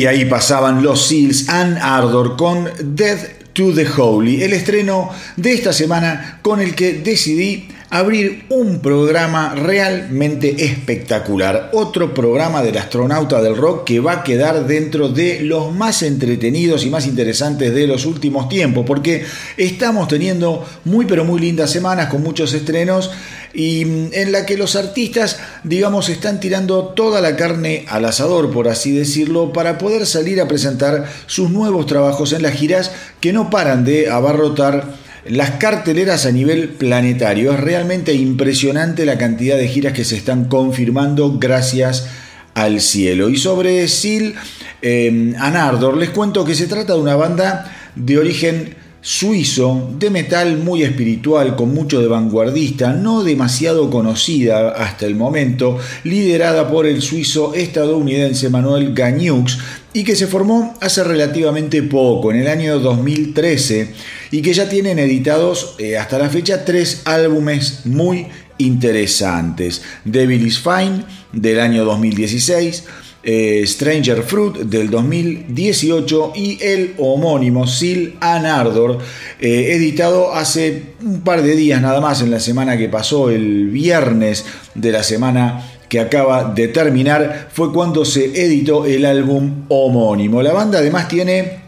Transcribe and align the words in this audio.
Y 0.00 0.06
ahí 0.06 0.24
pasaban 0.24 0.82
los 0.82 1.08
Seals 1.08 1.50
and 1.50 1.76
Ardor 1.76 2.34
con 2.38 2.70
Death 2.82 3.52
to 3.52 3.74
the 3.74 3.86
Holy, 3.86 4.42
el 4.42 4.54
estreno 4.54 5.10
de 5.36 5.52
esta 5.52 5.74
semana 5.74 6.38
con 6.40 6.62
el 6.62 6.74
que 6.74 6.94
decidí 6.94 7.68
abrir 7.90 8.44
un 8.50 8.78
programa 8.78 9.54
realmente 9.56 10.64
espectacular. 10.64 11.70
Otro 11.72 12.14
programa 12.14 12.62
del 12.62 12.78
astronauta 12.78 13.42
del 13.42 13.56
rock 13.56 13.84
que 13.84 13.98
va 13.98 14.12
a 14.12 14.22
quedar 14.22 14.66
dentro 14.68 15.08
de 15.08 15.40
los 15.40 15.74
más 15.74 16.04
entretenidos 16.04 16.84
y 16.84 16.90
más 16.90 17.06
interesantes 17.06 17.74
de 17.74 17.88
los 17.88 18.06
últimos 18.06 18.48
tiempos, 18.48 18.84
porque 18.86 19.24
estamos 19.56 20.06
teniendo 20.06 20.64
muy 20.84 21.04
pero 21.04 21.24
muy 21.24 21.40
lindas 21.40 21.70
semanas 21.70 22.08
con 22.08 22.22
muchos 22.22 22.52
estrenos 22.52 23.10
y 23.52 23.84
mm, 23.84 24.10
en 24.12 24.30
la 24.30 24.46
que 24.46 24.56
los 24.56 24.76
artistas, 24.76 25.38
digamos, 25.64 26.08
están 26.08 26.38
tirando 26.38 26.84
toda 26.94 27.20
la 27.20 27.34
carne 27.34 27.86
al 27.88 28.04
asador, 28.04 28.52
por 28.52 28.68
así 28.68 28.92
decirlo, 28.92 29.52
para 29.52 29.78
poder 29.78 30.06
salir 30.06 30.40
a 30.40 30.46
presentar 30.46 31.06
sus 31.26 31.50
nuevos 31.50 31.86
trabajos 31.86 32.32
en 32.32 32.42
las 32.42 32.54
giras 32.54 32.92
que 33.20 33.32
no 33.32 33.50
paran 33.50 33.84
de 33.84 34.08
abarrotar 34.08 34.99
las 35.26 35.52
carteleras 35.52 36.26
a 36.26 36.32
nivel 36.32 36.68
planetario. 36.70 37.52
Es 37.52 37.60
realmente 37.60 38.14
impresionante 38.14 39.04
la 39.04 39.18
cantidad 39.18 39.56
de 39.56 39.68
giras 39.68 39.92
que 39.92 40.04
se 40.04 40.16
están 40.16 40.46
confirmando 40.46 41.38
gracias 41.38 42.06
al 42.54 42.80
cielo. 42.80 43.28
Y 43.28 43.36
sobre 43.36 43.86
Sil 43.88 44.34
eh, 44.82 45.34
Anardor, 45.38 45.96
les 45.96 46.10
cuento 46.10 46.44
que 46.44 46.54
se 46.54 46.66
trata 46.66 46.94
de 46.94 47.00
una 47.00 47.16
banda 47.16 47.70
de 47.94 48.18
origen 48.18 48.74
suizo 49.02 49.90
de 49.98 50.10
metal 50.10 50.58
muy 50.58 50.82
espiritual, 50.82 51.56
con 51.56 51.72
mucho 51.74 52.00
de 52.00 52.06
vanguardista, 52.06 52.92
no 52.92 53.24
demasiado 53.24 53.90
conocida 53.90 54.70
hasta 54.70 55.06
el 55.06 55.16
momento, 55.16 55.78
liderada 56.04 56.70
por 56.70 56.86
el 56.86 57.00
suizo 57.00 57.54
estadounidense 57.54 58.50
Manuel 58.50 58.92
Gagnux 58.94 59.58
y 59.92 60.04
que 60.04 60.16
se 60.16 60.26
formó 60.26 60.76
hace 60.80 61.02
relativamente 61.02 61.82
poco, 61.82 62.30
en 62.30 62.40
el 62.40 62.48
año 62.48 62.78
2013, 62.78 63.92
y 64.30 64.42
que 64.42 64.52
ya 64.52 64.68
tienen 64.68 64.98
editados 64.98 65.74
eh, 65.78 65.96
hasta 65.96 66.18
la 66.18 66.28
fecha 66.28 66.64
tres 66.64 67.02
álbumes 67.06 67.86
muy 67.86 68.26
interesantes. 68.58 69.82
Devil 70.04 70.46
is 70.46 70.60
Fine 70.60 71.04
del 71.32 71.60
año 71.60 71.84
2016, 71.84 72.84
eh, 73.22 73.64
Stranger 73.66 74.22
Fruit 74.22 74.56
del 74.56 74.88
2018 74.88 76.32
y 76.34 76.58
el 76.62 76.94
homónimo 76.98 77.66
Sil 77.68 78.16
Anardor, 78.20 78.98
eh, 79.38 79.72
editado 79.72 80.34
hace 80.34 80.94
un 81.02 81.20
par 81.20 81.42
de 81.42 81.54
días 81.54 81.82
nada 81.82 82.00
más, 82.00 82.22
en 82.22 82.30
la 82.30 82.40
semana 82.40 82.78
que 82.78 82.88
pasó, 82.88 83.30
el 83.30 83.68
viernes 83.68 84.46
de 84.74 84.92
la 84.92 85.02
semana 85.02 85.66
que 85.88 86.00
acaba 86.00 86.52
de 86.54 86.68
terminar, 86.68 87.48
fue 87.52 87.72
cuando 87.72 88.04
se 88.04 88.24
editó 88.44 88.86
el 88.86 89.04
álbum 89.04 89.64
homónimo. 89.68 90.40
La 90.40 90.52
banda 90.52 90.78
además 90.78 91.08
tiene 91.08 91.60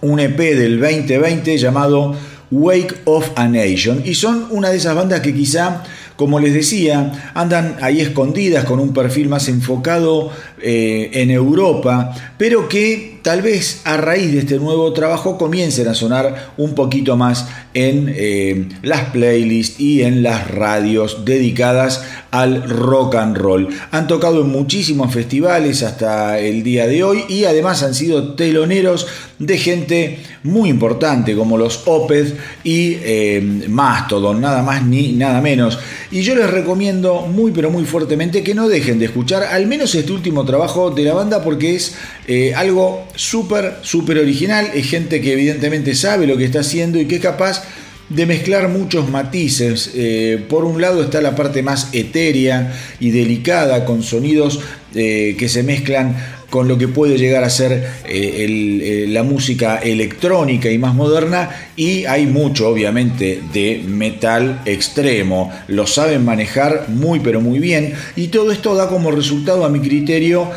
un 0.00 0.18
EP 0.18 0.38
del 0.38 0.80
2020 0.80 1.56
llamado 1.58 2.16
Wake 2.50 3.02
of 3.04 3.30
a 3.36 3.46
Nation 3.46 4.02
y 4.04 4.14
son 4.14 4.46
una 4.50 4.70
de 4.70 4.78
esas 4.78 4.96
bandas 4.96 5.20
que 5.20 5.34
quizá 5.34 5.84
como 6.20 6.38
les 6.38 6.52
decía, 6.52 7.32
andan 7.32 7.78
ahí 7.80 8.02
escondidas 8.02 8.66
con 8.66 8.78
un 8.78 8.92
perfil 8.92 9.30
más 9.30 9.48
enfocado 9.48 10.30
eh, 10.62 11.10
en 11.14 11.30
Europa, 11.30 12.14
pero 12.36 12.68
que 12.68 13.18
tal 13.22 13.42
vez 13.42 13.82
a 13.84 13.96
raíz 13.96 14.32
de 14.32 14.38
este 14.40 14.58
nuevo 14.58 14.92
trabajo 14.92 15.36
comiencen 15.36 15.88
a 15.88 15.94
sonar 15.94 16.52
un 16.56 16.74
poquito 16.74 17.16
más 17.16 17.48
en 17.74 18.12
eh, 18.14 18.68
las 18.82 19.10
playlists 19.10 19.78
y 19.78 20.02
en 20.02 20.22
las 20.22 20.50
radios 20.50 21.24
dedicadas 21.24 22.04
al 22.30 22.68
rock 22.68 23.16
and 23.16 23.36
roll. 23.36 23.68
Han 23.90 24.06
tocado 24.06 24.42
en 24.42 24.48
muchísimos 24.48 25.12
festivales 25.12 25.82
hasta 25.82 26.38
el 26.38 26.62
día 26.62 26.86
de 26.86 27.02
hoy 27.02 27.24
y 27.28 27.44
además 27.44 27.82
han 27.82 27.94
sido 27.94 28.34
teloneros 28.34 29.06
de 29.38 29.58
gente 29.58 30.18
muy 30.42 30.68
importante 30.68 31.34
como 31.34 31.56
los 31.56 31.82
Opeth 31.86 32.36
y 32.62 32.96
eh, 33.02 33.64
Mastodon, 33.68 34.40
nada 34.40 34.62
más 34.62 34.84
ni 34.84 35.12
nada 35.12 35.40
menos. 35.40 35.78
Y 36.10 36.22
yo 36.22 36.34
les 36.34 36.50
recomiendo 36.50 37.22
muy 37.22 37.52
pero 37.52 37.70
muy 37.70 37.84
fuertemente 37.84 38.42
que 38.42 38.54
no 38.54 38.68
dejen 38.68 38.98
de 38.98 39.06
escuchar 39.06 39.44
al 39.44 39.66
menos 39.66 39.94
este 39.94 40.12
último 40.12 40.44
trabajo 40.50 40.90
de 40.90 41.04
la 41.04 41.14
banda 41.14 41.42
porque 41.42 41.76
es 41.76 41.94
eh, 42.26 42.52
algo 42.54 43.06
súper, 43.14 43.76
súper 43.82 44.18
original. 44.18 44.70
Es 44.74 44.88
gente 44.88 45.20
que 45.20 45.32
evidentemente 45.32 45.94
sabe 45.94 46.26
lo 46.26 46.36
que 46.36 46.44
está 46.44 46.60
haciendo 46.60 46.98
y 46.98 47.06
que 47.06 47.16
es 47.16 47.22
capaz 47.22 47.62
de 48.08 48.26
mezclar 48.26 48.68
muchos 48.68 49.08
matices. 49.08 49.92
Eh, 49.94 50.44
por 50.48 50.64
un 50.64 50.80
lado 50.80 51.02
está 51.02 51.20
la 51.20 51.36
parte 51.36 51.62
más 51.62 51.88
etérea 51.92 52.74
y 52.98 53.10
delicada 53.10 53.84
con 53.84 54.02
sonidos 54.02 54.60
eh, 54.94 55.36
que 55.38 55.48
se 55.48 55.62
mezclan 55.62 56.16
con 56.50 56.68
lo 56.68 56.76
que 56.76 56.88
puede 56.88 57.16
llegar 57.16 57.44
a 57.44 57.50
ser 57.50 57.88
eh, 58.04 59.06
la 59.08 59.22
música 59.22 59.78
electrónica 59.78 60.70
y 60.70 60.78
más 60.78 60.94
moderna 60.94 61.50
y 61.76 62.04
hay 62.04 62.26
mucho 62.26 62.68
obviamente 62.68 63.40
de 63.52 63.82
metal 63.86 64.60
extremo 64.66 65.52
lo 65.68 65.86
saben 65.86 66.24
manejar 66.24 66.86
muy 66.88 67.20
pero 67.20 67.40
muy 67.40 67.58
bien 67.58 67.94
y 68.16 68.28
todo 68.28 68.52
esto 68.52 68.74
da 68.74 68.88
como 68.88 69.10
resultado 69.10 69.64
a 69.64 69.68
mi 69.68 69.80
criterio 69.80 70.50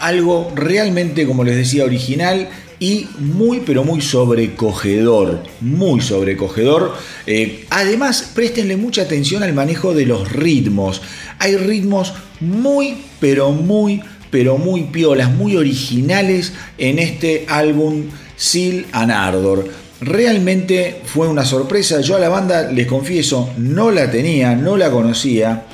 algo 0.00 0.52
realmente 0.56 1.26
como 1.26 1.44
les 1.44 1.56
decía 1.56 1.84
original 1.84 2.48
y 2.78 3.08
muy 3.18 3.60
pero 3.60 3.84
muy 3.84 4.00
sobrecogedor, 4.00 5.42
muy 5.60 6.00
sobrecogedor. 6.00 6.94
Eh, 7.26 7.64
además, 7.70 8.30
préstenle 8.34 8.76
mucha 8.76 9.02
atención 9.02 9.42
al 9.42 9.54
manejo 9.54 9.94
de 9.94 10.06
los 10.06 10.30
ritmos. 10.32 11.00
Hay 11.38 11.56
ritmos 11.56 12.12
muy 12.40 12.98
pero 13.20 13.52
muy 13.52 14.02
pero 14.34 14.58
muy 14.58 14.82
piolas, 14.82 15.30
muy 15.30 15.54
originales 15.54 16.54
en 16.76 16.98
este 16.98 17.44
álbum 17.46 18.06
Seal 18.34 18.84
and 18.90 19.12
Ardor. 19.12 19.68
Realmente 20.00 21.02
fue 21.04 21.28
una 21.28 21.44
sorpresa. 21.44 22.00
Yo 22.00 22.16
a 22.16 22.18
la 22.18 22.28
banda, 22.28 22.68
les 22.72 22.88
confieso, 22.88 23.50
no 23.58 23.92
la 23.92 24.10
tenía, 24.10 24.56
no 24.56 24.76
la 24.76 24.90
conocía. 24.90 25.66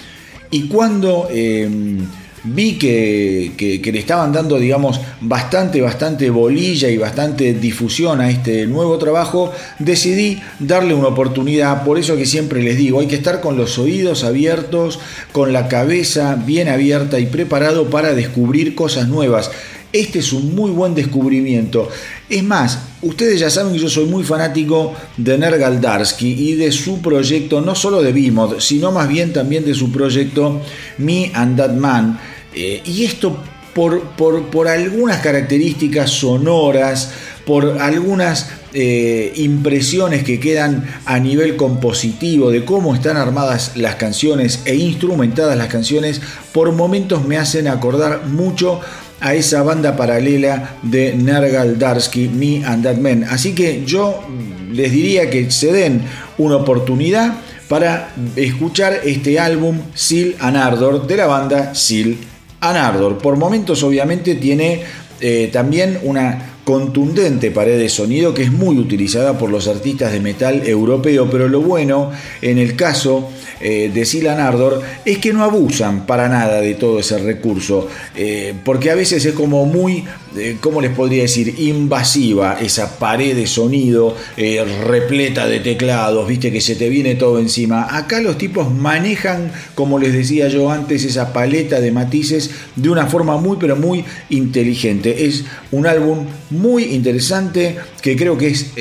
Y 0.51 0.69
cuando 0.69 1.27
em, 1.33 2.07
vi 2.45 2.79
que, 2.79 3.81
le 3.93 3.99
estaban 3.99 4.33
dando, 4.33 4.59
digamos, 4.59 5.01
bastante, 5.21 5.81
bastante 5.81 6.31
bolilla 6.31 6.89
y 6.89 6.99
bastante 6.99 7.55
difusión 7.55 8.21
a 8.21 8.31
este 8.31 8.67
nuevo 8.67 8.99
trabajo, 8.99 9.53
decidí 9.79 10.41
darle 10.59 10.95
una 10.95 11.09
oportunidad. 11.09 11.85
Por 11.85 11.99
eso 11.99 12.17
que 12.17 12.27
siempre 12.27 12.63
les 12.63 12.77
digo, 12.77 13.01
hay 13.01 13.07
que 13.07 13.17
estar 13.17 13.41
con 13.41 13.57
los 13.57 13.79
oídos 13.79 14.25
abiertos, 14.25 14.99
con 15.33 15.53
la 15.53 15.69
cabeza 15.69 16.37
bien 16.47 16.69
abierta 16.69 17.19
y 17.19 17.27
preparado 17.27 17.91
para 17.91 18.15
descubrir 18.15 18.75
cosas 18.75 19.09
nuevas. 19.09 19.51
Este 19.93 20.21
es 20.21 20.33
un 20.33 20.55
muy 20.55 20.71
buen 20.71 20.95
descubrimiento. 20.95 21.89
Es 22.29 22.45
más, 22.45 22.79
ustedes 23.03 23.41
ya 23.41 23.51
saben 23.51 23.73
que 23.73 23.79
yo 23.81 23.89
soy 23.89 24.07
muy 24.07 24.23
fanático 24.23 24.95
de 25.17 25.37
Nergal 25.37 25.81
Darsky 25.81 26.51
y 26.51 26.55
de 26.55 26.71
su 26.71 27.01
proyecto, 27.01 27.61
no 27.61 27.75
solo 27.75 28.01
de 28.01 28.13
Bimod, 28.13 28.61
sino 28.61 28.93
más 28.93 29.09
bien 29.09 29.33
también 29.33 29.65
de 29.65 29.75
su 29.75 29.91
proyecto 29.91 30.61
Me 30.99 31.33
and 31.35 31.57
That 31.57 31.73
Man. 31.73 32.21
Eh, 32.55 32.83
y 32.85 33.05
esto 33.05 33.37
por, 33.75 34.03
por, 34.13 34.69
algunas 34.69 35.21
características 35.21 36.11
sonoras, 36.11 37.13
por 37.47 37.79
algunas 37.81 38.51
eh, 38.75 39.33
impresiones 39.37 40.23
que 40.23 40.39
quedan 40.39 40.85
a 41.07 41.19
nivel 41.19 41.57
compositivo 41.57 42.51
de 42.51 42.65
cómo 42.65 42.95
están 42.95 43.17
armadas 43.17 43.73
las 43.77 43.97
canciones 43.97 44.61
e 44.65 44.75
instrumentadas 44.75 45.57
las 45.57 45.69
canciones, 45.69 46.21
por 46.53 46.73
momentos 46.73 47.27
me 47.27 47.39
hacen 47.39 47.69
acordar 47.69 48.27
mucho 48.27 48.81
a 49.21 49.35
esa 49.35 49.63
banda 49.63 49.97
paralela 49.97 50.77
de 50.83 51.15
Nergal 51.15 51.79
Darsky, 51.79 52.29
Me 52.29 52.65
and 52.65 52.85
That 52.85 52.97
Man. 52.97 53.25
Así 53.25 53.55
que 53.55 53.85
yo 53.85 54.21
les 54.73 54.93
diría 54.93 55.31
que 55.31 55.51
se 55.51 55.73
den 55.73 56.03
una 56.39 56.57
oportunidad 56.57 57.35
para 57.69 58.13
escuchar 58.37 59.01
este 59.05 59.39
álbum 59.39 59.79
Seal 59.95 60.35
and 60.41 60.57
Ardor 60.57 61.07
de 61.07 61.17
la 61.17 61.27
banda 61.27 61.75
Seal 61.75 62.17
and 62.61 62.77
Ardor. 62.77 63.19
Por 63.19 63.37
momentos 63.37 63.83
obviamente 63.83 64.35
tiene 64.35 64.83
eh, 65.21 65.51
también 65.53 65.99
una 66.03 66.50
contundente 66.71 67.51
pared 67.51 67.81
de 67.81 67.89
sonido 67.89 68.33
que 68.33 68.45
es 68.45 68.53
muy 68.53 68.79
utilizada 68.79 69.37
por 69.37 69.51
los 69.51 69.67
artistas 69.67 70.13
de 70.13 70.21
metal 70.21 70.63
europeo, 70.65 71.29
pero 71.29 71.49
lo 71.49 71.61
bueno 71.63 72.13
en 72.43 72.59
el 72.59 72.77
caso 72.77 73.29
eh, 73.61 73.91
de 73.93 74.07
Silan 74.07 74.41
Ardor 74.41 74.81
es 75.05 75.19
que 75.19 75.33
no 75.33 75.43
abusan 75.43 76.07
para 76.07 76.29
nada 76.29 76.61
de 76.61 76.75
todo 76.75 77.01
ese 77.01 77.19
recurso, 77.19 77.89
eh, 78.17 78.55
porque 78.65 78.91
a 78.91 78.95
veces 78.95 79.25
es 79.27 79.35
como 79.35 79.67
muy, 79.67 80.05
eh, 80.37 80.59
¿cómo 80.61 80.81
les 80.81 80.93
podría 80.93 81.23
decir?, 81.23 81.57
invasiva 81.59 82.59
esa 82.61 82.99
pared 82.99 83.35
de 83.35 83.47
sonido 83.47 84.17
repleta 84.87 85.47
de 85.47 85.61
teclados, 85.61 86.27
viste 86.27 86.53
que 86.53 86.61
se 86.61 86.77
te 86.77 86.89
viene 86.89 87.17
todo 87.17 87.39
encima. 87.39 87.97
Acá 87.97 88.21
los 88.21 88.39
tipos 88.39 88.73
manejan, 88.73 89.53
como 89.75 89.99
les 89.99 90.13
decía 90.13 90.49
yo 90.49 90.71
antes, 90.71 91.05
esa 91.05 91.33
paleta 91.33 91.81
de 91.81 91.91
matices 91.91 92.51
de 92.77 92.89
una 92.89 93.07
forma 93.07 93.37
muy, 93.39 93.57
pero 93.61 93.77
muy 93.77 94.05
inteligente. 94.31 95.27
Es 95.27 95.45
un 95.71 95.87
álbum 95.87 96.27
muy 96.51 96.60
interesante 96.85 97.79
que 98.01 98.17
creo 98.17 98.37
que 98.39 98.49
es 98.49 98.73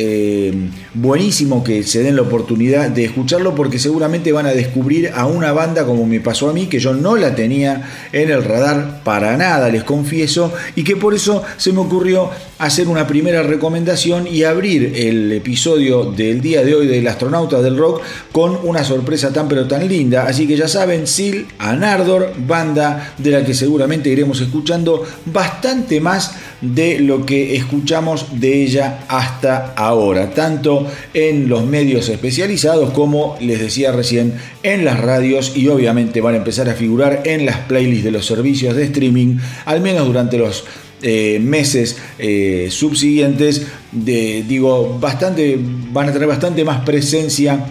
buenísimo 0.93 1.63
que 1.63 1.83
se 1.83 2.03
den 2.03 2.15
la 2.15 2.21
oportunidad 2.23 2.89
de 2.89 3.05
escucharlo 3.05 3.55
porque 3.55 3.79
seguramente 3.79 4.31
van 4.31 4.45
a 4.45 4.53
descubrir 4.53 5.11
a 5.13 5.25
una 5.25 5.51
banda 5.51 5.85
como 5.85 6.05
me 6.05 6.19
pasó 6.19 6.49
a 6.49 6.53
mí, 6.53 6.67
que 6.67 6.79
yo 6.79 6.93
no 6.93 7.15
la 7.15 7.35
tenía 7.35 7.89
en 8.11 8.29
el 8.29 8.43
radar 8.43 9.03
para 9.03 9.37
nada, 9.37 9.69
les 9.69 9.83
confieso, 9.83 10.53
y 10.75 10.83
que 10.83 10.95
por 10.95 11.13
eso 11.13 11.43
se 11.57 11.71
me 11.73 11.79
ocurrió 11.79 12.29
hacer 12.57 12.87
una 12.87 13.07
primera 13.07 13.43
recomendación 13.43 14.27
y 14.27 14.43
abrir 14.43 14.93
el 14.95 15.31
episodio 15.31 16.05
del 16.05 16.41
día 16.41 16.63
de 16.63 16.75
hoy 16.75 16.87
del 16.87 17.07
astronauta 17.07 17.61
del 17.61 17.77
rock 17.77 18.01
con 18.31 18.57
una 18.63 18.83
sorpresa 18.83 19.31
tan 19.31 19.47
pero 19.47 19.67
tan 19.67 19.87
linda. 19.87 20.25
Así 20.27 20.47
que 20.47 20.57
ya 20.57 20.67
saben, 20.67 21.07
Sil 21.07 21.47
Anardor, 21.57 22.33
banda 22.37 23.13
de 23.17 23.31
la 23.31 23.45
que 23.45 23.53
seguramente 23.53 24.09
iremos 24.09 24.41
escuchando 24.41 25.05
bastante 25.25 26.01
más 26.01 26.35
de 26.61 26.99
lo 26.99 27.25
que 27.25 27.55
escuchamos 27.55 28.39
de 28.39 28.63
ella 28.63 29.05
hasta 29.09 29.73
ahora, 29.75 30.29
tanto 30.29 30.87
en 31.15 31.49
los 31.49 31.65
medios 31.65 32.07
especializados 32.09 32.91
como 32.91 33.35
les 33.41 33.59
decía 33.59 33.91
recién 33.91 34.35
en 34.61 34.85
las 34.85 34.99
radios 34.99 35.57
y 35.57 35.67
obviamente 35.67 36.21
van 36.21 36.35
a 36.35 36.37
empezar 36.37 36.69
a 36.69 36.75
figurar 36.75 37.23
en 37.25 37.45
las 37.45 37.57
playlists 37.57 38.03
de 38.03 38.11
los 38.11 38.27
servicios 38.27 38.75
de 38.75 38.83
streaming, 38.83 39.37
al 39.65 39.81
menos 39.81 40.05
durante 40.05 40.37
los 40.37 40.63
eh, 41.01 41.39
meses 41.41 41.97
eh, 42.19 42.67
subsiguientes, 42.69 43.65
de, 43.91 44.45
digo, 44.47 44.99
bastante, 44.99 45.57
van 45.59 46.09
a 46.09 46.13
tener 46.13 46.27
bastante 46.27 46.63
más 46.63 46.81
presencia 46.81 47.65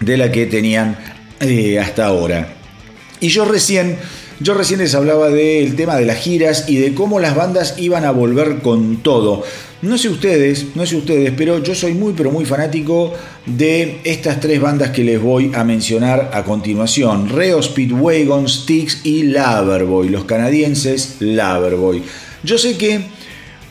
de 0.00 0.16
la 0.16 0.32
que 0.32 0.46
tenían 0.46 0.96
eh, 1.40 1.78
hasta 1.80 2.06
ahora. 2.06 2.54
Y 3.20 3.28
yo 3.28 3.44
recién, 3.44 3.98
yo 4.40 4.54
recién 4.54 4.80
les 4.80 4.94
hablaba 4.94 5.28
del 5.28 5.76
tema 5.76 5.96
de 5.96 6.06
las 6.06 6.16
giras 6.18 6.64
y 6.68 6.76
de 6.76 6.94
cómo 6.94 7.20
las 7.20 7.36
bandas 7.36 7.74
iban 7.78 8.06
a 8.06 8.10
volver 8.10 8.62
con 8.62 9.02
todo. 9.02 9.44
No 9.82 9.98
sé 9.98 10.08
ustedes, 10.08 10.76
no 10.76 10.86
sé 10.86 10.94
ustedes, 10.94 11.32
pero 11.36 11.60
yo 11.60 11.74
soy 11.74 11.92
muy 11.94 12.12
pero 12.16 12.30
muy 12.30 12.44
fanático 12.44 13.12
de 13.44 13.98
estas 14.04 14.38
tres 14.38 14.60
bandas 14.60 14.90
que 14.90 15.02
les 15.02 15.20
voy 15.20 15.50
a 15.52 15.64
mencionar 15.64 16.30
a 16.32 16.44
continuación. 16.44 17.28
Reo 17.28 17.60
Speedwagon, 17.60 18.48
Styx 18.48 19.04
y 19.04 19.24
Loverboy, 19.24 20.08
los 20.08 20.24
canadienses 20.24 21.16
Loverboy. 21.18 22.00
Yo 22.44 22.58
sé 22.58 22.76
que 22.76 23.00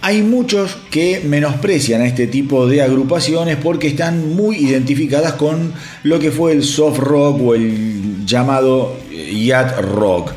hay 0.02 0.22
muchos 0.22 0.76
que 0.90 1.22
menosprecian 1.24 2.02
a 2.02 2.08
este 2.08 2.28
tipo 2.28 2.68
de 2.68 2.82
agrupaciones 2.82 3.56
porque 3.56 3.88
están 3.88 4.36
muy 4.36 4.58
identificadas 4.58 5.36
con 5.36 5.74
lo 6.04 6.20
que 6.20 6.32
fue 6.32 6.52
el 6.52 6.64
soft 6.64 7.00
rock 7.00 7.42
o 7.42 7.56
el 7.56 8.26
llamado 8.26 8.98
yacht 9.34 9.80
rock. 9.80 10.34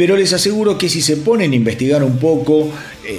Pero 0.00 0.16
les 0.16 0.32
aseguro 0.32 0.78
que 0.78 0.88
si 0.88 1.02
se 1.02 1.18
ponen 1.18 1.52
a 1.52 1.56
investigar 1.56 2.02
un 2.02 2.16
poco, 2.16 2.62
eh, 2.62 2.70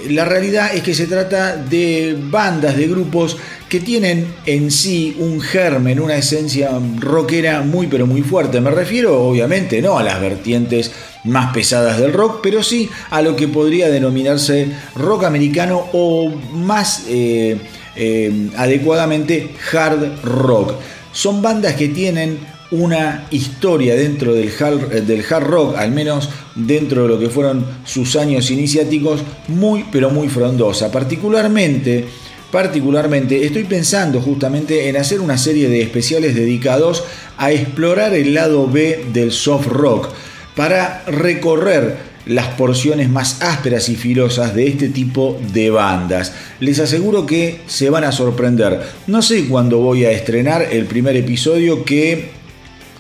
la 0.10 0.26
realidad 0.26 0.76
es 0.76 0.84
que 0.84 0.94
se 0.94 1.08
trata 1.08 1.56
de 1.56 2.18
bandas, 2.20 2.78
de 2.78 2.88
grupos 2.88 3.38
que 3.68 3.80
tienen 3.80 4.28
en 4.46 4.70
sí 4.70 5.16
un 5.18 5.40
germen, 5.40 6.00
una 6.00 6.18
esencia 6.18 6.72
rockera 7.00 7.62
muy 7.62 7.88
pero 7.88 8.06
muy 8.06 8.22
fuerte. 8.22 8.60
Me 8.60 8.70
refiero 8.70 9.22
obviamente 9.22 9.82
no 9.82 9.98
a 9.98 10.04
las 10.04 10.20
vertientes 10.20 10.92
más 11.24 11.54
pesadas 11.54 12.00
del 12.00 12.14
rock, 12.14 12.40
pero 12.44 12.64
sí 12.64 12.90
a 13.10 13.22
lo 13.22 13.36
que 13.36 13.48
podría 13.48 13.90
denominarse 13.90 14.68
rock 14.96 15.24
americano 15.24 15.88
o 15.94 16.30
más 16.54 17.06
eh, 17.08 17.58
eh, 17.96 18.50
adecuadamente 18.58 19.52
hard 19.72 20.22
rock. 20.24 20.74
Son 21.14 21.42
bandas 21.42 21.76
que 21.76 21.90
tienen 21.90 22.40
una 22.72 23.28
historia 23.32 23.96
dentro 23.96 24.34
del 24.34 24.52
hard, 24.58 24.94
eh, 24.94 25.02
del 25.02 25.24
hard 25.30 25.44
rock, 25.44 25.78
al 25.78 25.92
menos 25.92 26.30
dentro 26.56 27.04
de 27.04 27.08
lo 27.10 27.20
que 27.20 27.30
fueron 27.30 27.66
sus 27.86 28.16
años 28.16 28.50
iniciáticos, 28.50 29.22
muy 29.48 29.86
pero 29.92 30.10
muy 30.10 30.30
frondosa. 30.30 30.92
Particularmente, 30.92 32.06
particularmente 32.52 33.46
estoy 33.46 33.66
pensando 33.66 34.22
justamente 34.22 34.88
en 34.88 34.98
hacer 34.98 35.20
una 35.20 35.38
serie 35.38 35.70
de 35.70 35.82
especiales 35.82 36.34
dedicados 36.34 37.04
a 37.38 37.52
explorar 37.52 38.14
el 38.14 38.34
lado 38.34 38.68
B 38.68 39.06
del 39.12 39.32
soft 39.32 39.68
rock 39.68 40.10
para 40.56 41.04
recorrer 41.08 42.12
las 42.26 42.48
porciones 42.50 43.10
más 43.10 43.42
ásperas 43.42 43.90
y 43.90 43.96
filosas 43.96 44.54
de 44.54 44.68
este 44.68 44.90
tipo 44.90 45.40
de 45.54 45.72
bandas. 45.72 46.34
Les 46.60 46.80
aseguro 46.80 47.26
que 47.26 47.62
se 47.68 47.90
van 47.90 48.04
a 48.04 48.12
sorprender. 48.12 48.80
No 49.08 49.22
sé 49.22 49.48
cuándo 49.48 49.80
voy 49.80 50.06
a 50.06 50.12
estrenar 50.12 50.68
el 50.72 50.86
primer 50.86 51.16
episodio 51.16 51.84
que 51.84 52.41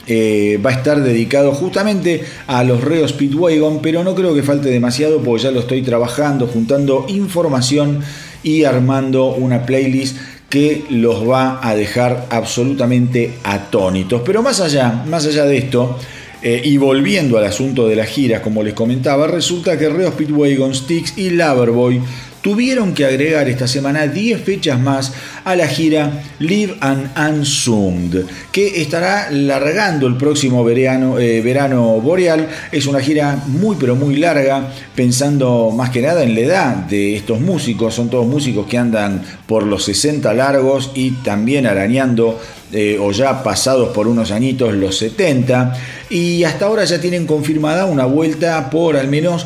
eh, 0.08 0.60
va 0.63 0.72
a 0.72 0.74
estar 0.74 1.01
dedicado 1.01 1.53
justamente 1.53 2.24
a 2.48 2.63
los 2.63 2.84
reos 2.84 3.12
Speedwagon, 3.12 3.81
pero 3.81 4.03
no 4.03 4.15
creo 4.15 4.34
que 4.34 4.43
falte 4.43 4.70
demasiado 4.70 5.22
porque 5.22 5.43
ya 5.43 5.51
lo 5.51 5.60
estoy 5.60 5.81
trabajando, 5.81 6.48
juntando 6.48 7.05
información 7.08 8.01
y 8.43 8.63
armando 8.63 9.27
una 9.27 9.65
playlist 9.65 10.17
que 10.50 10.84
los 10.89 11.27
va 11.29 11.60
a 11.62 11.75
dejar 11.75 12.27
absolutamente 12.29 13.36
atónitos. 13.43 14.22
Pero 14.25 14.41
más 14.41 14.60
allá, 14.60 15.05
más 15.08 15.25
allá 15.25 15.46
de 15.46 15.58
esto, 15.58 15.98
eh, 16.43 16.62
y 16.65 16.77
volviendo 16.77 17.38
al 17.38 17.46
asunto 17.46 17.88
de 17.88 17.96
las 17.96 18.08
giras, 18.08 18.41
como 18.41 18.63
les 18.63 18.74
comentaba, 18.74 19.27
resulta 19.27 19.77
que 19.77 19.88
Reo 19.88 20.12
Speedwagon, 20.12 20.74
Styx 20.74 21.17
y 21.17 21.29
Loverboy 21.29 22.01
tuvieron 22.41 22.93
que 22.93 23.05
agregar 23.05 23.48
esta 23.48 23.67
semana 23.67 24.07
10 24.07 24.41
fechas 24.43 24.79
más 24.79 25.13
a 25.43 25.55
la 25.55 25.67
gira 25.67 26.24
Live 26.39 26.75
and 26.81 27.10
Unsummed, 27.17 28.25
que 28.51 28.81
estará 28.81 29.29
largando 29.31 30.07
el 30.07 30.17
próximo 30.17 30.63
verano, 30.63 31.19
eh, 31.19 31.41
verano 31.41 32.00
boreal. 32.01 32.48
Es 32.71 32.86
una 32.88 33.00
gira 33.00 33.41
muy 33.48 33.75
pero 33.79 33.95
muy 33.95 34.15
larga, 34.15 34.71
pensando 34.95 35.71
más 35.71 35.89
que 35.89 36.01
nada 36.01 36.24
en 36.24 36.36
la 36.36 36.41
edad 36.41 36.75
de 36.75 37.15
estos 37.15 37.39
músicos. 37.39 37.95
Son 37.95 38.10
todos 38.10 38.27
músicos 38.27 38.67
que 38.67 38.77
andan 38.77 39.21
por 39.45 39.63
los 39.63 39.86
60 39.86 40.33
largos 40.33 40.91
y 40.95 41.12
también 41.12 41.65
arañando 41.65 42.39
eh, 42.73 42.97
o 42.99 43.11
ya 43.11 43.43
pasados 43.43 43.89
por 43.89 44.07
unos 44.07 44.31
añitos 44.31 44.73
los 44.73 44.97
70 44.97 45.73
y 46.09 46.43
hasta 46.43 46.65
ahora 46.65 46.83
ya 46.85 46.99
tienen 46.99 47.25
confirmada 47.25 47.85
una 47.85 48.05
vuelta 48.05 48.69
por 48.69 48.97
al 48.97 49.07
menos 49.07 49.45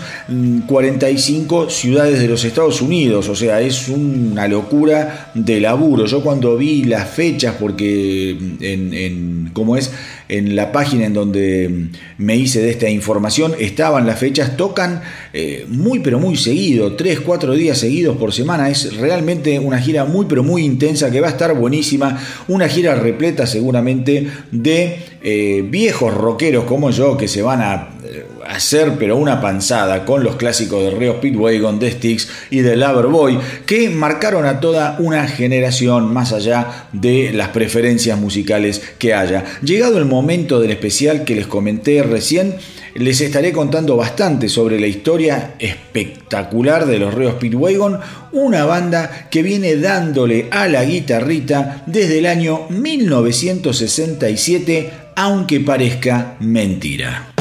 45 0.67 1.65
mm, 1.65 1.69
ciudades 1.69 2.19
de 2.19 2.27
los 2.27 2.43
Estados 2.43 2.81
Unidos, 2.81 3.29
o 3.29 3.35
sea, 3.35 3.61
es 3.61 3.87
una 3.89 4.47
locura 4.47 5.31
de 5.33 5.59
laburo. 5.59 6.05
Yo 6.05 6.21
cuando 6.21 6.57
vi 6.57 6.83
las 6.85 7.09
fechas, 7.09 7.55
porque 7.59 8.31
en, 8.59 8.93
en 8.93 9.49
¿cómo 9.53 9.75
es? 9.77 9.91
En 10.27 10.55
la 10.55 10.71
página 10.71 11.05
en 11.05 11.13
donde 11.13 11.89
me 12.17 12.35
hice 12.35 12.61
de 12.61 12.71
esta 12.71 12.89
información 12.89 13.53
estaban 13.59 14.05
las 14.05 14.19
fechas, 14.19 14.57
tocan 14.57 15.01
eh, 15.33 15.65
muy 15.69 15.99
pero 15.99 16.19
muy 16.19 16.35
seguido, 16.37 16.95
3, 16.95 17.21
4 17.21 17.53
días 17.53 17.77
seguidos 17.77 18.17
por 18.17 18.33
semana, 18.33 18.69
es 18.69 18.97
realmente 18.97 19.59
una 19.59 19.79
gira 19.79 20.05
muy 20.05 20.25
pero 20.25 20.43
muy 20.43 20.63
intensa 20.63 21.11
que 21.11 21.21
va 21.21 21.27
a 21.27 21.31
estar 21.31 21.53
buenísima, 21.55 22.19
una 22.47 22.67
gira 22.67 22.95
repleta 22.95 23.45
seguramente 23.45 24.27
de 24.51 24.97
eh, 25.21 25.63
viejos 25.67 26.13
rockeros 26.13 26.65
como 26.65 26.91
yo 26.91 27.17
que 27.17 27.27
se 27.27 27.41
van 27.41 27.61
a 27.61 27.89
eh, 28.03 28.25
hacer 28.47 28.93
pero 28.99 29.17
una 29.17 29.41
panzada 29.41 30.05
con 30.05 30.23
los 30.23 30.35
clásicos 30.35 30.83
de 30.83 30.91
Rio 30.91 31.15
Speedwagon, 31.17 31.79
The 31.79 31.91
Sticks 31.91 32.27
y 32.49 32.59
de 32.59 32.75
Loverboy 32.75 33.39
que 33.65 33.89
marcaron 33.89 34.45
a 34.45 34.59
toda 34.59 34.97
una 34.99 35.27
generación 35.27 36.13
más 36.13 36.33
allá 36.33 36.87
de 36.91 37.31
las 37.33 37.49
preferencias 37.49 38.19
musicales 38.19 38.81
que 38.97 39.13
haya. 39.13 39.43
Llegado 39.61 39.97
el 39.97 40.05
momento 40.05 40.59
del 40.59 40.71
especial 40.71 41.23
que 41.23 41.35
les 41.35 41.47
comenté 41.47 42.03
recién, 42.03 42.55
les 42.95 43.21
estaré 43.21 43.51
contando 43.51 43.97
bastante 43.97 44.47
sobre 44.47 44.79
la 44.79 44.87
historia 44.87 45.55
espectacular 45.59 46.85
de 46.85 46.99
los 46.99 47.13
Rio 47.13 47.31
Speedwagon, 47.31 47.99
una 48.31 48.63
banda 48.65 49.27
que 49.29 49.43
viene 49.43 49.75
dándole 49.75 50.47
a 50.51 50.67
la 50.67 50.85
guitarrita 50.85 51.83
desde 51.85 52.19
el 52.19 52.25
año 52.25 52.67
1967, 52.69 54.91
aunque 55.15 55.59
parezca 55.59 56.35
mentira. 56.39 57.34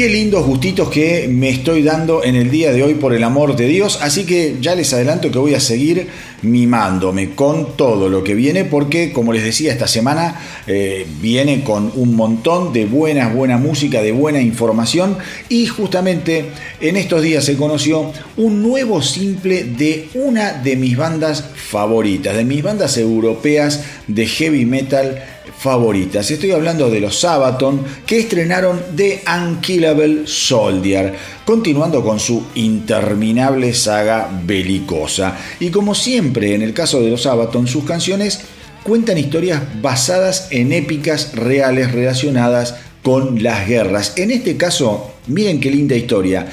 Qué 0.00 0.08
lindos 0.08 0.46
gustitos 0.46 0.88
que 0.88 1.28
me 1.28 1.50
estoy 1.50 1.82
dando 1.82 2.24
en 2.24 2.34
el 2.34 2.50
día 2.50 2.72
de 2.72 2.82
hoy 2.82 2.94
por 2.94 3.12
el 3.12 3.22
amor 3.22 3.54
de 3.54 3.66
Dios. 3.66 3.98
Así 4.00 4.24
que 4.24 4.56
ya 4.58 4.74
les 4.74 4.94
adelanto 4.94 5.30
que 5.30 5.38
voy 5.38 5.52
a 5.52 5.60
seguir 5.60 6.08
mimándome 6.40 7.34
con 7.34 7.76
todo 7.76 8.08
lo 8.08 8.24
que 8.24 8.34
viene 8.34 8.64
porque, 8.64 9.12
como 9.12 9.34
les 9.34 9.44
decía, 9.44 9.70
esta 9.70 9.86
semana 9.86 10.40
eh, 10.66 11.06
viene 11.20 11.62
con 11.62 11.92
un 11.96 12.16
montón 12.16 12.72
de 12.72 12.86
buena, 12.86 13.28
buena 13.28 13.58
música, 13.58 14.00
de 14.00 14.12
buena 14.12 14.40
información. 14.40 15.18
Y 15.50 15.66
justamente 15.66 16.46
en 16.80 16.96
estos 16.96 17.20
días 17.20 17.44
se 17.44 17.58
conoció 17.58 18.10
un 18.38 18.62
nuevo 18.62 19.02
simple 19.02 19.64
de 19.64 20.08
una 20.14 20.54
de 20.54 20.76
mis 20.76 20.96
bandas 20.96 21.44
favoritas, 21.54 22.34
de 22.34 22.46
mis 22.46 22.62
bandas 22.62 22.96
europeas 22.96 23.84
de 24.06 24.24
heavy 24.24 24.64
metal 24.64 25.22
favoritas. 25.60 26.30
Estoy 26.30 26.52
hablando 26.52 26.88
de 26.88 27.00
los 27.00 27.20
Sabaton 27.20 27.84
que 28.06 28.20
estrenaron 28.20 28.80
The 28.96 29.22
Unkillable 29.44 30.26
Soldier, 30.26 31.14
continuando 31.44 32.02
con 32.02 32.18
su 32.18 32.46
interminable 32.54 33.74
saga 33.74 34.30
belicosa. 34.44 35.36
Y 35.60 35.68
como 35.68 35.94
siempre 35.94 36.54
en 36.54 36.62
el 36.62 36.72
caso 36.72 37.02
de 37.02 37.10
los 37.10 37.22
Sabaton, 37.22 37.66
sus 37.66 37.84
canciones 37.84 38.40
cuentan 38.82 39.18
historias 39.18 39.60
basadas 39.82 40.48
en 40.50 40.72
épicas 40.72 41.34
reales 41.34 41.92
relacionadas 41.92 42.76
con 43.02 43.42
las 43.42 43.68
guerras. 43.68 44.14
En 44.16 44.30
este 44.30 44.56
caso, 44.56 45.12
miren 45.26 45.60
qué 45.60 45.70
linda 45.70 45.94
historia. 45.94 46.46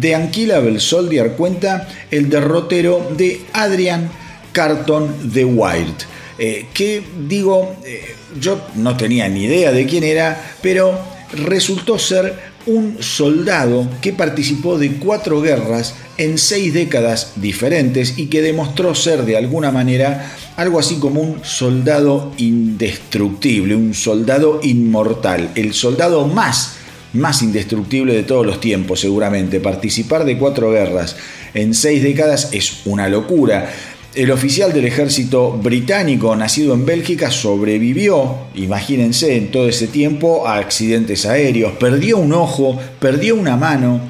The 0.00 0.16
Unkillable 0.16 0.78
Soldier 0.78 1.32
cuenta 1.32 1.88
el 2.12 2.30
derrotero 2.30 3.10
de 3.16 3.40
Adrian 3.52 4.08
Carton 4.52 5.32
the 5.32 5.44
Wild 5.44 6.12
eh, 6.38 6.66
que 6.72 7.02
digo, 7.28 7.76
eh, 7.84 8.16
yo 8.40 8.60
no 8.74 8.96
tenía 8.96 9.28
ni 9.28 9.44
idea 9.44 9.72
de 9.72 9.86
quién 9.86 10.04
era, 10.04 10.56
pero 10.62 10.98
resultó 11.32 11.98
ser 11.98 12.52
un 12.66 12.98
soldado 13.00 13.88
que 14.00 14.12
participó 14.12 14.78
de 14.78 14.92
cuatro 14.92 15.40
guerras 15.40 15.94
en 16.18 16.38
seis 16.38 16.72
décadas 16.72 17.32
diferentes 17.36 18.18
y 18.18 18.26
que 18.26 18.42
demostró 18.42 18.94
ser 18.94 19.24
de 19.24 19.36
alguna 19.36 19.72
manera 19.72 20.32
algo 20.56 20.78
así 20.78 20.96
como 20.96 21.20
un 21.20 21.44
soldado 21.44 22.32
indestructible, 22.36 23.74
un 23.74 23.94
soldado 23.94 24.60
inmortal, 24.62 25.50
el 25.54 25.74
soldado 25.74 26.26
más 26.28 26.76
más 27.14 27.42
indestructible 27.42 28.14
de 28.14 28.22
todos 28.22 28.46
los 28.46 28.60
tiempos 28.60 29.00
seguramente. 29.00 29.60
Participar 29.60 30.24
de 30.24 30.38
cuatro 30.38 30.70
guerras 30.70 31.16
en 31.54 31.74
seis 31.74 32.02
décadas 32.02 32.48
es 32.52 32.82
una 32.86 33.08
locura. 33.08 33.70
El 34.14 34.30
oficial 34.30 34.74
del 34.74 34.84
ejército 34.84 35.52
británico 35.52 36.36
nacido 36.36 36.74
en 36.74 36.84
Bélgica 36.84 37.30
sobrevivió, 37.30 38.40
imagínense, 38.54 39.36
en 39.38 39.50
todo 39.50 39.70
ese 39.70 39.86
tiempo 39.86 40.46
a 40.46 40.58
accidentes 40.58 41.24
aéreos, 41.24 41.72
perdió 41.80 42.18
un 42.18 42.34
ojo, 42.34 42.78
perdió 43.00 43.34
una 43.36 43.56
mano, 43.56 44.02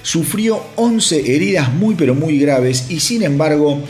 sufrió 0.00 0.62
11 0.76 1.34
heridas 1.36 1.74
muy 1.74 1.94
pero 1.94 2.14
muy 2.14 2.38
graves 2.38 2.86
y 2.88 3.00
sin 3.00 3.22
embargo 3.22 3.82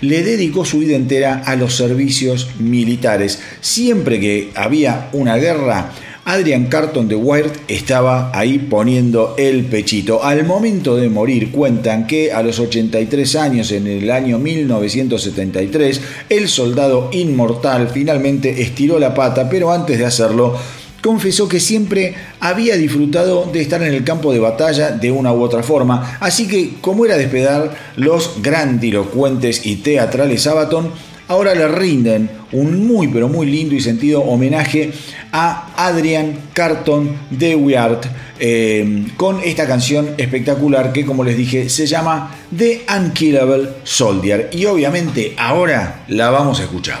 le 0.00 0.24
dedicó 0.24 0.64
su 0.64 0.80
vida 0.80 0.96
entera 0.96 1.44
a 1.46 1.54
los 1.54 1.76
servicios 1.76 2.48
militares. 2.58 3.40
Siempre 3.60 4.18
que 4.18 4.50
había 4.56 5.08
una 5.12 5.36
guerra, 5.36 5.92
Adrian 6.24 6.66
Carton 6.66 7.08
de 7.08 7.16
Wired 7.16 7.50
estaba 7.66 8.30
ahí 8.32 8.58
poniendo 8.58 9.34
el 9.36 9.64
pechito. 9.64 10.22
Al 10.22 10.44
momento 10.44 10.96
de 10.96 11.08
morir 11.08 11.50
cuentan 11.50 12.06
que 12.06 12.32
a 12.32 12.42
los 12.42 12.60
83 12.60 13.36
años, 13.36 13.72
en 13.72 13.88
el 13.88 14.08
año 14.08 14.38
1973, 14.38 16.00
el 16.28 16.48
soldado 16.48 17.10
inmortal 17.12 17.88
finalmente 17.88 18.62
estiró 18.62 19.00
la 19.00 19.14
pata, 19.14 19.48
pero 19.48 19.72
antes 19.72 19.98
de 19.98 20.04
hacerlo, 20.04 20.56
confesó 21.02 21.48
que 21.48 21.58
siempre 21.58 22.14
había 22.38 22.76
disfrutado 22.76 23.50
de 23.52 23.60
estar 23.60 23.82
en 23.82 23.92
el 23.92 24.04
campo 24.04 24.32
de 24.32 24.38
batalla 24.38 24.92
de 24.92 25.10
una 25.10 25.32
u 25.32 25.42
otra 25.42 25.64
forma, 25.64 26.18
así 26.20 26.46
que 26.46 26.74
como 26.80 27.04
era 27.04 27.16
de 27.16 27.24
esperar, 27.24 27.76
los 27.96 28.40
grandilocuentes 28.40 29.66
y 29.66 29.76
teatrales 29.76 30.42
Sabaton 30.42 30.92
ahora 31.28 31.54
le 31.54 31.68
rinden 31.68 32.30
un 32.52 32.86
muy 32.86 33.08
pero 33.08 33.28
muy 33.28 33.46
lindo 33.46 33.74
y 33.74 33.80
sentido 33.80 34.20
homenaje 34.22 34.92
a 35.32 35.72
Adrian 35.76 36.36
Carton 36.52 37.16
de 37.30 37.54
Weird 37.54 38.00
eh, 38.38 39.06
con 39.16 39.40
esta 39.42 39.66
canción 39.66 40.14
espectacular 40.18 40.92
que 40.92 41.04
como 41.06 41.24
les 41.24 41.36
dije 41.36 41.68
se 41.68 41.86
llama 41.86 42.34
The 42.56 42.84
Unkillable 42.98 43.68
Soldier 43.84 44.50
y 44.52 44.66
obviamente 44.66 45.34
ahora 45.38 46.04
la 46.08 46.30
vamos 46.30 46.60
a 46.60 46.64
escuchar. 46.64 47.00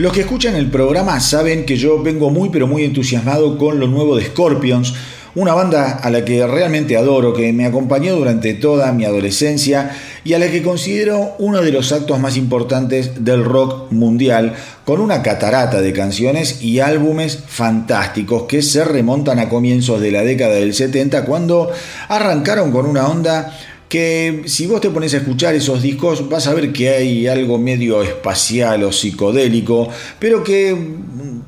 Los 0.00 0.14
que 0.14 0.22
escuchan 0.22 0.56
el 0.56 0.70
programa 0.70 1.20
saben 1.20 1.66
que 1.66 1.76
yo 1.76 2.02
vengo 2.02 2.30
muy 2.30 2.48
pero 2.48 2.66
muy 2.66 2.84
entusiasmado 2.84 3.58
con 3.58 3.78
lo 3.78 3.86
nuevo 3.86 4.16
de 4.16 4.24
Scorpions, 4.24 4.94
una 5.34 5.52
banda 5.52 5.90
a 5.92 6.08
la 6.08 6.24
que 6.24 6.46
realmente 6.46 6.96
adoro, 6.96 7.34
que 7.34 7.52
me 7.52 7.66
acompañó 7.66 8.16
durante 8.16 8.54
toda 8.54 8.92
mi 8.92 9.04
adolescencia 9.04 9.94
y 10.24 10.32
a 10.32 10.38
la 10.38 10.50
que 10.50 10.62
considero 10.62 11.34
uno 11.38 11.60
de 11.60 11.70
los 11.70 11.92
actos 11.92 12.18
más 12.18 12.38
importantes 12.38 13.22
del 13.26 13.44
rock 13.44 13.92
mundial, 13.92 14.54
con 14.86 15.02
una 15.02 15.22
catarata 15.22 15.82
de 15.82 15.92
canciones 15.92 16.62
y 16.62 16.80
álbumes 16.80 17.38
fantásticos 17.46 18.44
que 18.44 18.62
se 18.62 18.82
remontan 18.86 19.38
a 19.38 19.50
comienzos 19.50 20.00
de 20.00 20.12
la 20.12 20.22
década 20.22 20.54
del 20.54 20.72
70 20.72 21.26
cuando 21.26 21.70
arrancaron 22.08 22.72
con 22.72 22.86
una 22.86 23.06
onda 23.06 23.54
que 23.90 24.44
si 24.46 24.68
vos 24.68 24.80
te 24.80 24.88
pones 24.88 25.12
a 25.14 25.16
escuchar 25.16 25.56
esos 25.56 25.82
discos 25.82 26.28
vas 26.28 26.46
a 26.46 26.54
ver 26.54 26.72
que 26.72 26.90
hay 26.90 27.26
algo 27.26 27.58
medio 27.58 28.02
espacial 28.04 28.84
o 28.84 28.92
psicodélico, 28.92 29.88
pero 30.20 30.44
que 30.44 30.76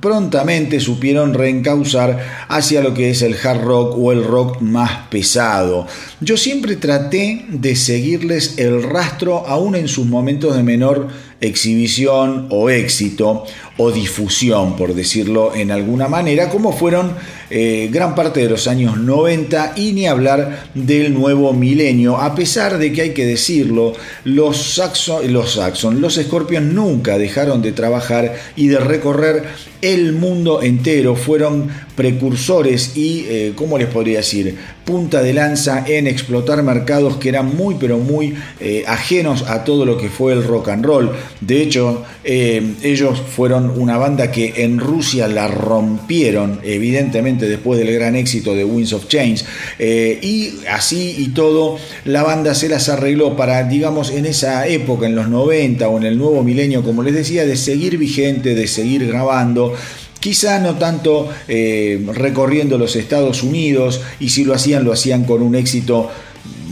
prontamente 0.01 0.81
supieron 0.81 1.35
reencauzar 1.35 2.47
hacia 2.49 2.83
lo 2.83 2.95
que 2.95 3.11
es 3.11 3.23
el 3.23 3.37
hard 3.41 3.63
rock 3.63 3.97
o 3.97 4.11
el 4.11 4.25
rock 4.25 4.61
más 4.61 5.07
pesado. 5.09 5.87
Yo 6.21 6.37
siempre 6.37 6.75
traté 6.75 7.47
de 7.49 7.77
seguirles 7.77 8.59
el 8.59 8.83
rastro 8.83 9.47
aún 9.47 9.77
en 9.77 9.87
sus 9.87 10.07
momentos 10.07 10.57
de 10.57 10.65
menor 10.65 11.07
exhibición 11.41 12.49
o 12.51 12.71
éxito 12.71 13.45
o 13.79 13.91
difusión, 13.91 14.77
por 14.77 14.95
decirlo 14.95 15.55
en 15.55 15.71
alguna 15.71 16.09
manera, 16.09 16.49
como 16.51 16.73
fueron 16.73 17.13
eh, 17.51 17.89
gran 17.91 18.15
parte 18.15 18.41
de 18.41 18.49
los 18.49 18.69
años 18.69 18.99
90 18.99 19.75
y 19.77 19.93
ni 19.93 20.07
hablar 20.07 20.69
del 20.75 21.15
nuevo 21.15 21.53
milenio, 21.53 22.17
a 22.19 22.35
pesar 22.35 22.79
de 22.79 22.93
que 22.93 23.03
hay 23.03 23.11
que 23.11 23.27
decirlo, 23.27 23.95
los 24.25 24.75
Saxon, 24.75 25.33
los, 25.33 25.55
Saxon, 25.55 26.01
los 26.01 26.15
Scorpions 26.15 26.73
nunca 26.73 27.19
dejaron 27.19 27.63
de 27.63 27.73
trabajar 27.73 28.35
y 28.57 28.69
de 28.69 28.79
recorrer 28.79 29.45
el 29.83 30.13
mundo 30.13 30.63
entero, 30.63 31.17
fueron 31.17 31.69
precursores 31.97 32.97
y, 32.97 33.27
eh, 33.29 33.53
¿cómo 33.57 33.79
les 33.79 33.89
podría 33.89 34.19
decir?, 34.19 34.57
punta 34.85 35.23
de 35.23 35.33
lanza 35.33 35.85
en 35.87 36.07
explotar 36.07 36.63
mercados 36.63 37.17
que 37.17 37.29
eran 37.29 37.55
muy, 37.57 37.77
pero 37.79 37.99
muy 37.99 38.35
eh, 38.61 38.85
ajenos 38.87 39.43
a 39.49 39.65
todo 39.65 39.85
lo 39.85 39.97
que 39.97 40.09
fue 40.09 40.33
el 40.33 40.45
rock 40.45 40.69
and 40.69 40.85
roll. 40.85 41.13
De 41.41 41.63
hecho, 41.63 42.05
eh, 42.25 42.75
ellos 42.83 43.21
fueron 43.21 43.72
una 43.77 43.99
banda 43.99 44.31
que 44.31 44.65
en 44.65 44.79
Rusia 44.79 45.29
la 45.29 45.49
rompieron, 45.49 46.61
evidentemente 46.63 47.49
después 47.49 47.79
del 47.79 47.93
gran 47.93 48.17
éxito 48.17 48.55
de 48.55 48.65
Winds 48.65 48.93
of 48.93 49.09
Change, 49.09 49.45
y 49.79 50.55
así 50.71 51.17
y 51.19 51.29
todo, 51.29 51.79
la 52.05 52.23
banda 52.23 52.55
se 52.55 52.69
las 52.69 52.89
arregló 52.89 53.37
para, 53.37 53.65
digamos, 53.65 54.11
en 54.11 54.27
esa 54.27 54.67
época, 54.67 55.07
en 55.07 55.15
los 55.15 55.29
90 55.29 55.89
o 55.89 55.99
en 55.99 56.05
el 56.05 56.19
nuevo 56.19 56.43
milenio, 56.43 56.83
como 56.83 57.03
les 57.03 57.15
decía, 57.15 57.45
de 57.47 57.57
seguir 57.57 57.99
vigente, 57.99 58.55
de 58.55 58.67
seguir 58.67 59.07
grabando 59.07 59.75
quizá 60.23 60.61
no 60.61 60.77
tanto 60.77 61.29
eh, 61.49 62.01
recorriendo 62.15 62.79
los 62.79 62.95
Estados 62.95 63.43
Unidos 63.43 64.01
y 64.21 64.29
si 64.29 64.45
lo 64.45 64.55
hacían 64.55 64.85
lo 64.85 64.93
hacían 64.93 65.25
con 65.25 65.43
un 65.43 65.57
éxito 65.57 66.11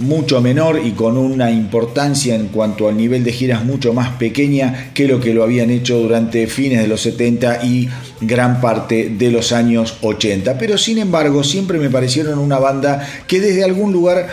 mucho 0.01 0.41
menor 0.41 0.81
y 0.85 0.93
con 0.93 1.17
una 1.17 1.51
importancia 1.51 2.35
en 2.35 2.49
cuanto 2.49 2.89
al 2.89 2.97
nivel 2.97 3.23
de 3.23 3.33
giras 3.33 3.65
mucho 3.65 3.93
más 3.93 4.11
pequeña 4.17 4.91
que 4.95 5.07
lo 5.07 5.21
que 5.21 5.35
lo 5.35 5.43
habían 5.43 5.71
hecho 5.71 5.99
durante 5.99 6.47
fines 6.47 6.81
de 6.81 6.89
los 6.89 7.03
70 7.03 7.65
y 7.65 7.89
gran 8.21 8.61
parte 8.61 9.11
de 9.17 9.31
los 9.31 9.53
años 9.53 9.95
80. 10.01 10.59
Pero 10.59 10.79
sin 10.79 10.99
embargo 10.99 11.45
siempre 11.45 11.79
me 11.79 11.91
parecieron 11.91 12.39
una 12.39 12.59
banda 12.59 13.07
que 13.27 13.41
desde 13.41 13.63
algún 13.63 13.93
lugar 13.93 14.29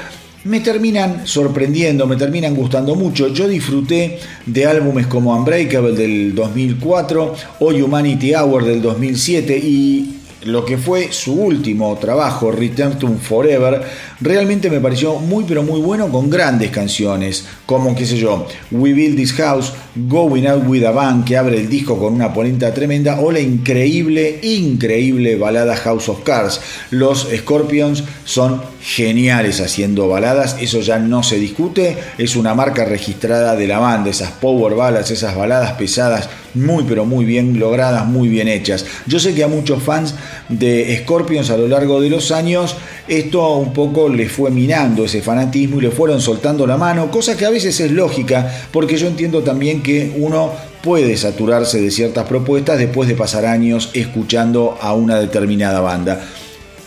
me 0.46 0.62
terminan 0.62 1.28
sorprendiendo, 1.28 2.08
me 2.08 2.16
terminan 2.16 2.56
gustando 2.56 2.96
mucho. 2.96 3.28
Yo 3.28 3.48
disfruté 3.48 4.20
de 4.46 4.66
álbumes 4.66 5.08
como 5.08 5.36
Unbreakable 5.36 5.92
del 5.92 6.34
2004 6.34 7.36
o 7.60 7.68
Humanity 7.68 8.34
Hour 8.34 8.64
del 8.64 8.82
2007 8.82 9.58
y 9.58 10.18
lo 10.44 10.64
que 10.64 10.78
fue 10.78 11.12
su 11.12 11.34
último 11.34 11.96
trabajo, 11.98 12.52
Return 12.52 12.98
to 12.98 13.08
Forever, 13.22 13.82
realmente 14.20 14.70
me 14.70 14.80
pareció 14.80 15.16
muy 15.16 15.46
pero 15.48 15.64
muy 15.64 15.80
bueno 15.80 16.10
con 16.10 16.30
grandes 16.30 16.72
canciones, 16.72 17.46
como 17.66 17.96
qué 17.96 18.06
sé 18.06 18.18
yo, 18.18 18.48
We 18.72 18.94
Build 18.94 19.16
This 19.16 19.34
House, 19.34 19.74
Going 19.96 20.48
Out 20.48 20.64
With 20.68 20.86
a 20.86 20.92
Band, 20.92 21.26
que 21.26 21.38
abre 21.38 21.60
el 21.60 21.70
disco 21.70 21.98
con 21.98 22.14
una 22.14 22.34
polenta 22.34 22.74
tremenda, 22.74 23.20
o 23.20 23.32
la 23.32 23.40
increíble, 23.40 24.40
increíble 24.44 25.36
balada 25.36 25.76
House 25.76 26.10
of 26.10 26.24
Cards. 26.24 26.62
Los 26.92 27.28
Scorpions 27.36 28.04
son 28.26 28.62
geniales 28.82 29.60
haciendo 29.60 30.08
baladas, 30.08 30.58
eso 30.62 30.82
ya 30.82 31.00
no 31.00 31.24
se 31.24 31.38
discute, 31.38 31.98
es 32.18 32.36
una 32.36 32.54
marca 32.54 32.86
registrada 32.86 33.56
de 33.56 33.68
la 33.68 33.80
banda, 33.80 34.10
esas 34.10 34.32
power 34.32 34.76
ballads, 34.76 35.12
esas 35.12 35.36
baladas 35.36 35.74
pesadas, 35.74 36.30
muy 36.54 36.84
pero 36.88 37.06
muy 37.06 37.26
bien 37.26 37.60
logradas, 37.60 38.06
muy 38.06 38.30
bien 38.30 38.48
hechas. 38.48 38.86
Yo 39.06 39.20
sé 39.20 39.34
que 39.34 39.44
a 39.44 39.48
muchos 39.48 39.84
fans 39.84 40.16
de 40.50 41.00
Scorpions 41.04 41.50
a 41.50 41.58
lo 41.58 41.68
largo 41.68 42.02
de 42.02 42.10
los 42.10 42.32
años 42.32 42.76
esto 43.08 43.56
un 43.56 43.74
poco 43.74 44.10
les 44.10 44.32
fue 44.32 44.52
minando 44.52 45.06
ese 45.06 45.22
fanatismo 45.22 45.78
y 45.80 45.84
le 45.84 45.92
fueron 45.92 46.20
soltando 46.20 46.68
la 46.68 46.78
mano, 46.78 47.10
cosa 47.10 47.38
que 47.38 47.46
a 47.46 47.50
veces 47.50 47.80
es 47.80 47.92
lógica, 47.92 48.68
porque 48.72 48.98
yo 48.98 49.08
entiendo 49.08 49.42
también 49.44 49.82
que 49.82 50.14
uno 50.18 50.52
puede 50.84 51.18
saturarse 51.18 51.82
de 51.82 51.92
ciertas 51.92 52.28
propuestas 52.28 52.78
después 52.78 53.10
de 53.10 53.16
pasar 53.16 53.46
años 53.46 53.90
escuchando 53.94 54.78
a 54.82 54.94
una 54.94 55.20
determinada 55.20 55.80
banda. 55.80 56.22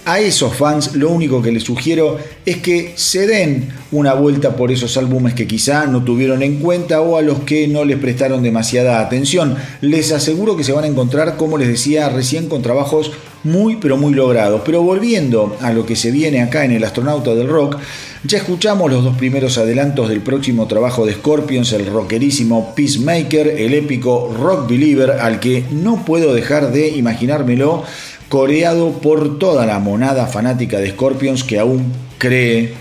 A 0.07 0.19
esos 0.19 0.55
fans 0.55 0.97
lo 0.97 1.11
único 1.11 1.43
que 1.43 1.53
les 1.53 1.63
sugiero 1.63 2.17
es 2.47 2.57
que 2.57 2.95
se 2.97 3.27
den 3.27 3.69
una 3.93 4.15
vuelta 4.15 4.57
por 4.57 4.73
esos 4.73 4.97
álbumes 4.97 5.35
que 5.35 5.47
quizá 5.47 5.87
no 5.87 6.03
tuvieron 6.03 6.43
en 6.43 6.59
cuenta 6.59 7.03
o 7.03 7.19
a 7.19 7.23
los 7.23 7.41
que 7.41 7.69
no 7.69 7.85
les 7.85 7.99
prestaron 7.99 8.43
demasiada 8.43 9.01
atención. 9.01 9.57
Les 9.83 10.11
aseguro 10.11 10.57
que 10.57 10.65
se 10.65 10.73
van 10.73 10.85
a 10.85 10.89
encontrar, 10.89 11.37
como 11.37 11.59
les 11.59 11.69
decía 11.69 12.09
recién, 12.09 12.49
con 12.49 12.63
trabajos 12.63 13.13
muy 13.45 13.77
pero 13.77 13.97
muy 13.97 14.15
logrados. 14.15 14.63
Pero 14.65 14.83
volviendo 14.83 15.57
a 15.61 15.73
lo 15.73 15.87
que 15.87 15.97
se 15.97 16.11
viene 16.11 16.43
acá 16.43 16.65
en 16.65 16.73
El 16.73 16.85
Astronauta 16.85 17.35
del 17.35 17.49
Rock, 17.49 17.77
ya 18.25 18.39
escuchamos 18.39 18.91
los 18.91 19.05
dos 19.05 19.17
primeros 19.17 19.57
adelantos 19.59 20.09
del 20.09 20.21
próximo 20.21 20.67
trabajo 20.67 21.07
de 21.07 21.15
Scorpions, 21.15 21.73
el 21.73 21.87
rockerísimo 21.87 22.75
Peacemaker, 22.75 23.49
el 23.49 23.75
épico 23.75 24.35
Rock 24.39 24.69
Believer, 24.69 25.13
al 25.13 25.41
que 25.41 25.65
no 25.71 26.05
puedo 26.05 26.35
dejar 26.35 26.73
de 26.73 26.89
imaginármelo 26.89 27.85
coreado 28.29 28.93
por 29.01 29.39
toda 29.39 29.67
la 29.67 29.79
monada 29.79 30.27
fanática 30.27 30.79
de 30.79 30.91
Scorpions 30.91 31.43
que 31.43 31.59
aún 31.59 31.93
cree 32.19 32.73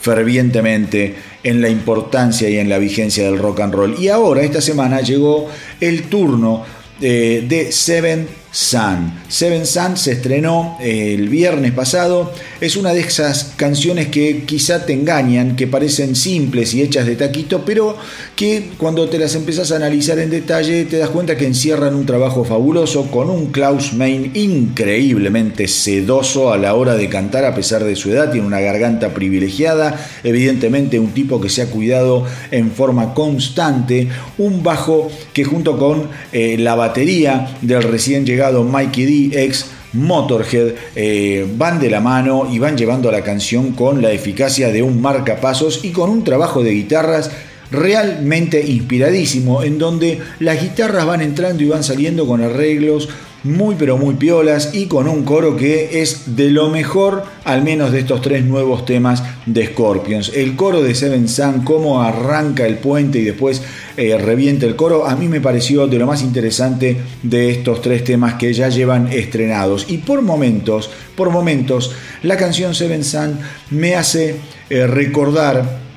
fervientemente 0.00 1.16
en 1.42 1.62
la 1.62 1.68
importancia 1.68 2.48
y 2.48 2.58
en 2.58 2.68
la 2.68 2.78
vigencia 2.78 3.24
del 3.24 3.38
rock 3.38 3.60
and 3.60 3.74
roll. 3.74 3.96
Y 3.98 4.08
ahora, 4.08 4.42
esta 4.42 4.60
semana, 4.60 5.00
llegó 5.00 5.48
el 5.80 6.04
turno 6.04 6.64
eh, 7.00 7.44
de 7.48 7.72
Seven 7.72 8.28
Sun. 8.50 9.12
Seven 9.28 9.66
Sun 9.66 9.98
se 9.98 10.12
estrenó 10.12 10.78
eh, 10.80 11.14
el 11.14 11.28
viernes 11.28 11.72
pasado. 11.72 12.32
Es 12.60 12.76
una 12.76 12.94
de 12.94 13.00
esas 13.00 13.52
canciones 13.56 14.08
que 14.08 14.44
quizá 14.44 14.86
te 14.86 14.94
engañan, 14.94 15.54
que 15.54 15.66
parecen 15.66 16.16
simples 16.16 16.72
y 16.72 16.82
hechas 16.82 17.06
de 17.06 17.16
taquito, 17.16 17.64
pero 17.66 17.96
que 18.36 18.70
cuando 18.78 19.08
te 19.08 19.18
las 19.18 19.34
empezás 19.34 19.70
a 19.70 19.76
analizar 19.76 20.18
en 20.18 20.30
detalle 20.30 20.86
te 20.86 20.96
das 20.96 21.10
cuenta 21.10 21.36
que 21.36 21.46
encierran 21.46 21.94
un 21.94 22.06
trabajo 22.06 22.44
fabuloso 22.44 23.10
con 23.10 23.28
un 23.28 23.52
Klaus 23.52 23.92
Main 23.92 24.30
increíblemente 24.34 25.68
sedoso 25.68 26.50
a 26.50 26.56
la 26.56 26.74
hora 26.74 26.94
de 26.94 27.08
cantar 27.08 27.44
a 27.44 27.54
pesar 27.54 27.84
de 27.84 27.96
su 27.96 28.10
edad. 28.10 28.32
Tiene 28.32 28.46
una 28.46 28.60
garganta 28.60 29.12
privilegiada, 29.12 30.00
evidentemente 30.24 30.98
un 30.98 31.12
tipo 31.12 31.38
que 31.40 31.50
se 31.50 31.62
ha 31.62 31.66
cuidado 31.66 32.24
en 32.50 32.72
forma 32.72 33.12
constante. 33.12 34.08
Un 34.38 34.62
bajo 34.62 35.10
que 35.34 35.44
junto 35.44 35.78
con 35.78 36.08
eh, 36.32 36.56
la 36.58 36.74
batería 36.74 37.54
del 37.60 37.82
recién 37.82 38.24
llegado 38.24 38.37
Mikey 38.64 39.30
D, 39.30 39.44
ex 39.44 39.66
Motorhead, 39.92 40.74
eh, 40.94 41.46
van 41.56 41.80
de 41.80 41.90
la 41.90 42.00
mano 42.00 42.48
y 42.50 42.58
van 42.58 42.76
llevando 42.76 43.10
la 43.10 43.22
canción 43.22 43.72
con 43.72 44.02
la 44.02 44.12
eficacia 44.12 44.70
de 44.70 44.82
un 44.82 45.00
marcapasos 45.00 45.84
y 45.84 45.90
con 45.90 46.10
un 46.10 46.24
trabajo 46.24 46.62
de 46.62 46.72
guitarras 46.72 47.30
realmente 47.70 48.64
inspiradísimo, 48.66 49.62
en 49.62 49.78
donde 49.78 50.20
las 50.40 50.62
guitarras 50.62 51.06
van 51.06 51.20
entrando 51.20 51.62
y 51.62 51.68
van 51.68 51.84
saliendo 51.84 52.26
con 52.26 52.42
arreglos 52.42 53.08
muy 53.44 53.76
pero 53.78 53.96
muy 53.96 54.14
piolas 54.14 54.74
y 54.74 54.86
con 54.86 55.08
un 55.08 55.24
coro 55.24 55.56
que 55.56 56.02
es 56.02 56.36
de 56.36 56.50
lo 56.50 56.68
mejor, 56.68 57.24
al 57.44 57.62
menos 57.62 57.92
de 57.92 58.00
estos 58.00 58.20
tres 58.20 58.44
nuevos 58.44 58.84
temas 58.84 59.22
de 59.46 59.66
Scorpions. 59.66 60.32
El 60.34 60.56
coro 60.56 60.82
de 60.82 60.94
Seven 60.94 61.28
Sun, 61.28 61.62
cómo 61.64 62.02
arranca 62.02 62.66
el 62.66 62.78
puente 62.78 63.20
y 63.20 63.24
después 63.24 63.62
eh, 63.96 64.18
revienta 64.18 64.66
el 64.66 64.76
coro, 64.76 65.06
a 65.06 65.16
mí 65.16 65.28
me 65.28 65.40
pareció 65.40 65.86
de 65.86 65.98
lo 65.98 66.06
más 66.06 66.22
interesante 66.22 66.96
de 67.22 67.50
estos 67.50 67.80
tres 67.82 68.04
temas 68.04 68.34
que 68.34 68.52
ya 68.52 68.68
llevan 68.68 69.12
estrenados. 69.12 69.86
Y 69.88 69.98
por 69.98 70.22
momentos, 70.22 70.90
por 71.16 71.30
momentos, 71.30 71.92
la 72.22 72.36
canción 72.36 72.74
Seven 72.74 73.04
Sun 73.04 73.38
me 73.70 73.94
hace 73.94 74.36
eh, 74.70 74.86
recordar 74.86 75.87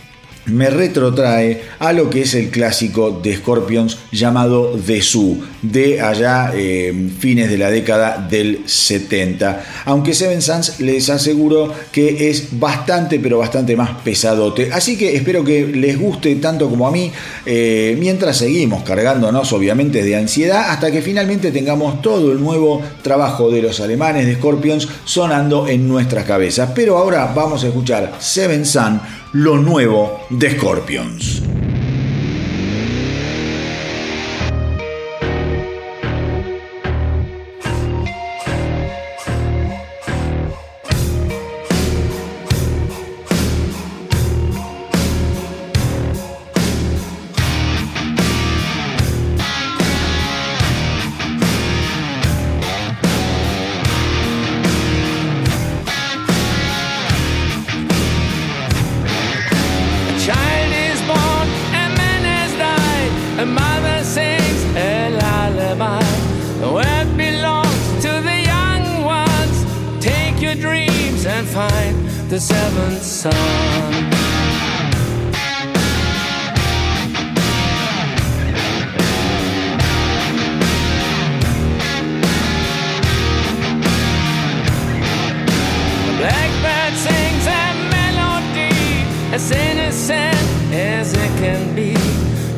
me 0.45 0.69
retrotrae 0.69 1.62
a 1.80 1.93
lo 1.93 2.10
que 2.10 2.21
es 2.21 2.34
el 2.34 2.49
clásico 2.49 3.12
de 3.12 3.36
Scorpions 3.38 3.97
llamado 4.12 4.77
The 4.86 5.01
Zoo, 5.01 5.38
de 5.62 6.01
allá 6.01 6.51
eh, 6.56 7.10
fines 7.19 7.49
de 7.49 7.58
la 7.58 7.69
década 7.69 8.25
del 8.30 8.63
70. 8.65 9.63
Aunque 9.86 10.13
Seven 10.13 10.41
Sons 10.41 10.80
les 10.80 11.10
aseguro 11.10 11.73
que 11.91 12.30
es 12.30 12.60
bastante, 12.60 13.19
pero 13.19 13.38
bastante 13.38 13.75
más 13.75 13.91
pesadote. 14.04 14.71
Así 14.71 14.97
que 14.97 15.15
espero 15.15 15.43
que 15.43 15.67
les 15.67 15.99
guste 15.99 16.36
tanto 16.36 16.69
como 16.69 16.88
a 16.88 16.91
mí, 16.91 17.12
eh, 17.45 17.95
mientras 17.99 18.38
seguimos 18.38 18.84
cargándonos 18.84 19.54
obviamente 19.54 20.04
de 20.04 20.15
ansiedad, 20.15 20.69
hasta 20.69 20.91
que 20.91 21.01
finalmente 21.01 21.51
tengamos 21.51 22.01
todo 22.01 22.32
el 22.32 22.41
nuevo 22.41 22.82
trabajo 23.01 23.51
de 23.51 23.62
los 23.62 23.80
alemanes 23.80 24.25
de 24.25 24.36
Scorpions 24.36 24.88
sonando 25.06 25.67
en 25.67 25.88
nuestras 25.88 26.25
cabezas. 26.25 26.71
Pero 26.73 26.97
ahora 26.97 27.32
vamos 27.36 27.63
a 27.63 27.67
escuchar 27.67 28.15
Seven 28.19 28.65
Sun 28.65 28.99
lo 29.34 29.58
nuevo 29.58 30.20
de 30.30 30.52
Scorpions. 30.52 31.61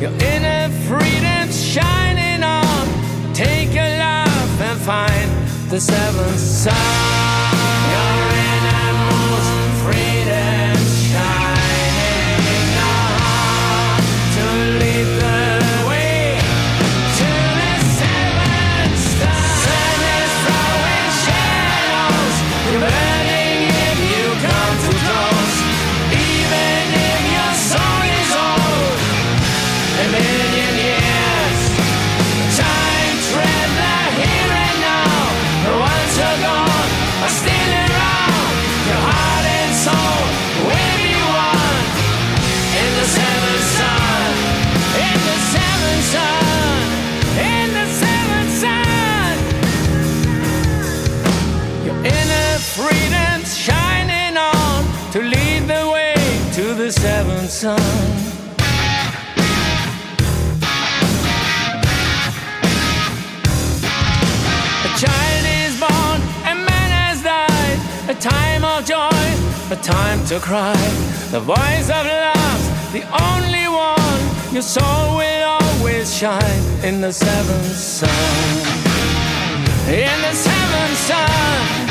Your 0.04 0.12
inner 0.12 0.68
freedom's 0.86 1.58
shining 1.58 2.42
on. 2.42 3.32
Take 3.32 3.72
your 3.72 3.88
life 3.96 4.60
and 4.60 4.78
find 4.80 5.70
the 5.70 5.80
seventh 5.80 6.38
sun. 6.38 7.53
tongue. 57.64 57.80
A 64.84 64.90
child 65.00 65.44
is 65.64 65.72
born, 65.80 66.18
a 66.44 66.54
man 66.68 66.90
has 67.00 67.22
died. 67.22 67.78
A 68.10 68.14
time 68.20 68.64
of 68.72 68.84
joy, 68.84 69.24
a 69.70 69.76
time 69.76 70.20
to 70.26 70.38
cry. 70.40 70.76
The 71.30 71.40
voice 71.40 71.88
of 71.88 72.04
love, 72.04 72.62
the 72.92 73.04
only 73.28 73.66
one. 73.88 74.24
Your 74.52 74.66
soul 74.76 75.16
will 75.16 75.44
always 75.58 76.14
shine 76.14 76.64
in 76.84 77.00
the 77.00 77.12
seventh 77.12 77.76
sun. 77.76 78.10
In 79.88 80.16
the 80.26 80.34
seventh 80.34 80.98
sun. 81.08 81.83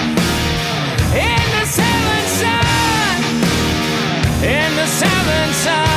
seven 4.94 5.50
times. 5.66 5.93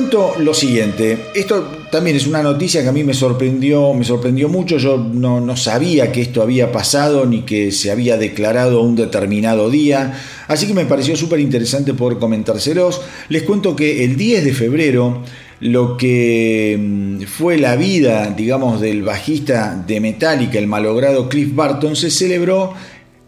Cuento 0.00 0.34
lo 0.38 0.54
siguiente, 0.54 1.26
esto 1.34 1.62
también 1.90 2.16
es 2.16 2.26
una 2.26 2.42
noticia 2.42 2.82
que 2.82 2.88
a 2.88 2.92
mí 2.92 3.04
me 3.04 3.12
sorprendió, 3.12 3.92
me 3.92 4.02
sorprendió 4.02 4.48
mucho, 4.48 4.78
yo 4.78 4.96
no, 4.96 5.42
no, 5.42 5.58
sabía 5.58 6.10
que 6.10 6.22
esto 6.22 6.40
había 6.40 6.72
pasado 6.72 7.26
ni 7.26 7.42
que 7.42 7.70
se 7.70 7.90
había 7.90 8.16
declarado 8.16 8.80
un 8.80 8.96
determinado 8.96 9.68
día, 9.68 10.18
así 10.48 10.66
que 10.66 10.72
me 10.72 10.86
pareció 10.86 11.16
súper 11.16 11.40
interesante 11.40 11.92
poder 11.92 12.18
comentárselos. 12.18 13.02
Les 13.28 13.42
cuento 13.42 13.76
que 13.76 14.02
el 14.02 14.16
10 14.16 14.42
de 14.42 14.54
febrero 14.54 15.22
lo 15.60 15.98
que 15.98 16.78
mm, 16.80 17.22
fue 17.24 17.58
la 17.58 17.76
vida, 17.76 18.32
digamos, 18.34 18.80
del 18.80 19.02
bajista 19.02 19.84
de 19.86 20.00
Metallica, 20.00 20.58
el 20.58 20.66
malogrado 20.66 21.28
Cliff 21.28 21.54
Barton, 21.54 21.94
se 21.94 22.10
celebró 22.10 22.72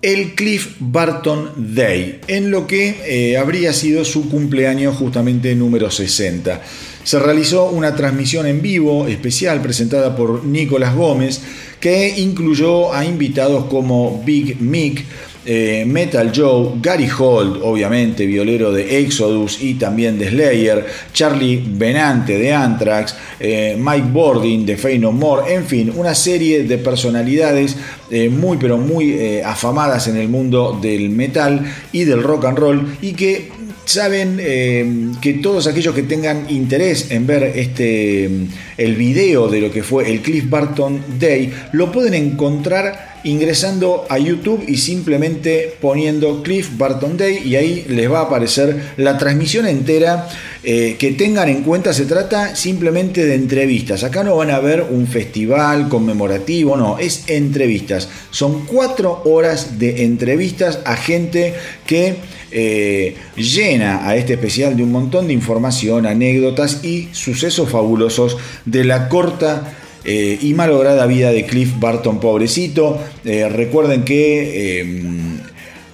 el 0.02 0.34
Cliff 0.34 0.74
Barton 0.80 1.52
Day, 1.56 2.20
en 2.26 2.50
lo 2.50 2.66
que 2.66 2.96
eh, 3.06 3.38
habría 3.38 3.72
sido 3.72 4.04
su 4.04 4.28
cumpleaños 4.28 4.96
justamente 4.96 5.54
número 5.54 5.92
60. 5.92 6.60
Se 7.04 7.18
realizó 7.20 7.70
una 7.70 7.94
transmisión 7.94 8.46
en 8.46 8.60
vivo 8.60 9.06
especial 9.06 9.62
presentada 9.62 10.16
por 10.16 10.44
Nicolás 10.44 10.96
Gómez, 10.96 11.40
que 11.78 12.14
incluyó 12.18 12.92
a 12.92 13.04
invitados 13.04 13.66
como 13.66 14.22
Big 14.24 14.60
Mick, 14.60 15.04
eh, 15.44 15.84
Metal 15.84 16.30
Joe, 16.32 16.74
Gary 16.80 17.08
Holt, 17.18 17.60
obviamente, 17.62 18.26
violero 18.26 18.70
de 18.70 19.00
Exodus 19.00 19.60
y 19.60 19.74
también 19.74 20.16
de 20.16 20.28
Slayer, 20.28 20.86
Charlie 21.12 21.64
Benante 21.66 22.38
de 22.38 22.52
Anthrax, 22.52 23.16
eh, 23.40 23.76
Mike 23.76 24.06
Bordin 24.12 24.64
de 24.64 24.76
Fey 24.76 25.00
More, 25.00 25.52
en 25.52 25.64
fin, 25.64 25.92
una 25.96 26.14
serie 26.14 26.62
de 26.62 26.78
personalidades 26.78 27.76
eh, 28.10 28.28
muy 28.28 28.56
pero 28.56 28.78
muy 28.78 29.40
afamadas 29.40 30.06
en 30.06 30.16
el 30.16 30.28
mundo 30.28 30.78
del 30.80 31.10
metal 31.10 31.64
y 31.90 32.04
del 32.04 32.22
rock 32.22 32.44
and 32.44 32.58
roll 32.58 32.96
y 33.00 33.12
que 33.12 33.50
saben 33.84 35.16
que 35.20 35.40
todos 35.42 35.66
aquellos 35.66 35.94
que 35.94 36.04
tengan 36.04 36.48
interés 36.48 37.10
en 37.10 37.26
ver 37.26 37.42
este 37.56 38.30
el 38.76 38.94
video 38.94 39.48
de 39.48 39.60
lo 39.60 39.72
que 39.72 39.82
fue 39.82 40.10
el 40.10 40.20
Cliff 40.20 40.48
Barton 40.48 41.02
Day 41.18 41.52
lo 41.72 41.90
pueden 41.90 42.14
encontrar 42.14 43.11
ingresando 43.24 44.06
a 44.08 44.18
YouTube 44.18 44.64
y 44.66 44.76
simplemente 44.76 45.74
poniendo 45.80 46.42
Cliff 46.42 46.70
Barton 46.76 47.16
Day 47.16 47.42
y 47.44 47.56
ahí 47.56 47.84
les 47.88 48.10
va 48.10 48.20
a 48.20 48.22
aparecer 48.24 48.94
la 48.96 49.18
transmisión 49.18 49.66
entera. 49.66 50.28
Eh, 50.64 50.94
que 50.96 51.10
tengan 51.10 51.48
en 51.48 51.64
cuenta, 51.64 51.92
se 51.92 52.04
trata 52.04 52.54
simplemente 52.54 53.26
de 53.26 53.34
entrevistas. 53.34 54.04
Acá 54.04 54.22
no 54.22 54.36
van 54.36 54.50
a 54.50 54.60
ver 54.60 54.86
un 54.88 55.08
festival 55.08 55.88
conmemorativo, 55.88 56.76
no, 56.76 57.00
es 57.00 57.24
entrevistas. 57.26 58.08
Son 58.30 58.64
cuatro 58.64 59.22
horas 59.24 59.80
de 59.80 60.04
entrevistas 60.04 60.78
a 60.84 60.94
gente 60.94 61.54
que 61.84 62.14
eh, 62.52 63.16
llena 63.34 64.06
a 64.06 64.14
este 64.14 64.34
especial 64.34 64.76
de 64.76 64.84
un 64.84 64.92
montón 64.92 65.26
de 65.26 65.32
información, 65.32 66.06
anécdotas 66.06 66.84
y 66.84 67.08
sucesos 67.10 67.68
fabulosos 67.68 68.36
de 68.64 68.84
la 68.84 69.08
corta 69.08 69.78
eh, 70.04 70.38
y 70.40 70.54
malograda 70.54 71.06
vida 71.06 71.30
de 71.30 71.46
Cliff 71.46 71.78
Barton, 71.78 72.18
pobrecito. 72.18 72.98
Eh, 73.24 73.48
recuerden 73.48 74.04
que 74.04 74.80
em, 74.80 75.38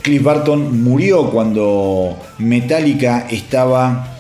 Cliff 0.03 0.23
Barton 0.23 0.83
murió 0.83 1.31
cuando 1.31 2.19
Metallica 2.39 3.27
estaba 3.31 4.17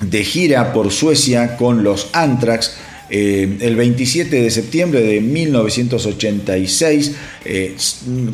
de 0.00 0.24
gira 0.24 0.72
por 0.72 0.90
Suecia 0.90 1.56
con 1.56 1.84
los 1.84 2.08
Anthrax. 2.12 2.76
Eh, 3.12 3.58
el 3.60 3.76
27 3.76 4.40
de 4.42 4.50
septiembre 4.50 5.00
de 5.02 5.20
1986, 5.20 7.16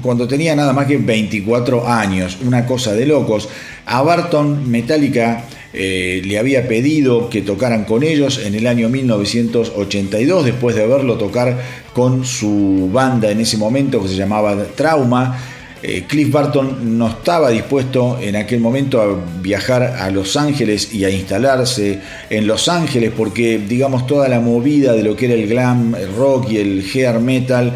cuando 0.02 0.28
tenía 0.28 0.54
nada 0.54 0.74
más 0.74 0.86
que 0.86 0.98
24 0.98 1.88
años, 1.88 2.38
una 2.44 2.66
cosa 2.66 2.92
de 2.92 3.06
locos. 3.06 3.48
A 3.86 4.02
Barton 4.02 4.70
Metallica 4.70 5.44
eh, 5.76 6.22
le 6.24 6.38
había 6.38 6.66
pedido 6.66 7.28
que 7.28 7.42
tocaran 7.42 7.84
con 7.84 8.02
ellos 8.02 8.40
en 8.42 8.54
el 8.54 8.66
año 8.66 8.88
1982, 8.88 10.46
después 10.46 10.74
de 10.74 10.86
verlo 10.86 11.18
tocar 11.18 11.58
con 11.92 12.24
su 12.24 12.88
banda 12.90 13.30
en 13.30 13.40
ese 13.40 13.58
momento 13.58 14.02
que 14.02 14.08
se 14.08 14.16
llamaba 14.16 14.56
Trauma. 14.74 15.38
Eh, 15.82 16.04
Cliff 16.08 16.32
Barton 16.32 16.98
no 16.98 17.08
estaba 17.08 17.50
dispuesto 17.50 18.18
en 18.22 18.36
aquel 18.36 18.60
momento 18.60 19.02
a 19.02 19.22
viajar 19.42 19.82
a 19.82 20.10
Los 20.10 20.38
Ángeles 20.38 20.94
y 20.94 21.04
a 21.04 21.10
instalarse 21.10 22.00
en 22.30 22.46
Los 22.46 22.68
Ángeles 22.68 23.12
porque 23.14 23.58
digamos 23.58 24.06
toda 24.06 24.28
la 24.28 24.40
movida 24.40 24.94
de 24.94 25.02
lo 25.02 25.14
que 25.14 25.26
era 25.26 25.34
el 25.34 25.46
glam 25.46 25.94
rock 26.16 26.52
y 26.52 26.56
el 26.56 26.82
hair 26.94 27.20
metal 27.20 27.74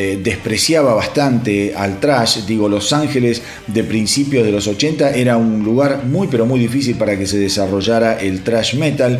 eh, 0.00 0.20
despreciaba 0.22 0.94
bastante 0.94 1.74
al 1.74 1.98
trash. 1.98 2.44
Digo, 2.46 2.68
Los 2.68 2.92
Ángeles 2.92 3.42
de 3.66 3.82
principios 3.82 4.46
de 4.46 4.52
los 4.52 4.68
80 4.68 5.10
era 5.10 5.36
un 5.36 5.64
lugar 5.64 6.04
muy 6.04 6.28
pero 6.28 6.46
muy 6.46 6.60
difícil 6.60 6.94
para 6.94 7.18
que 7.18 7.26
se 7.26 7.36
desarrollara 7.36 8.12
el 8.20 8.44
trash 8.44 8.76
metal. 8.76 9.18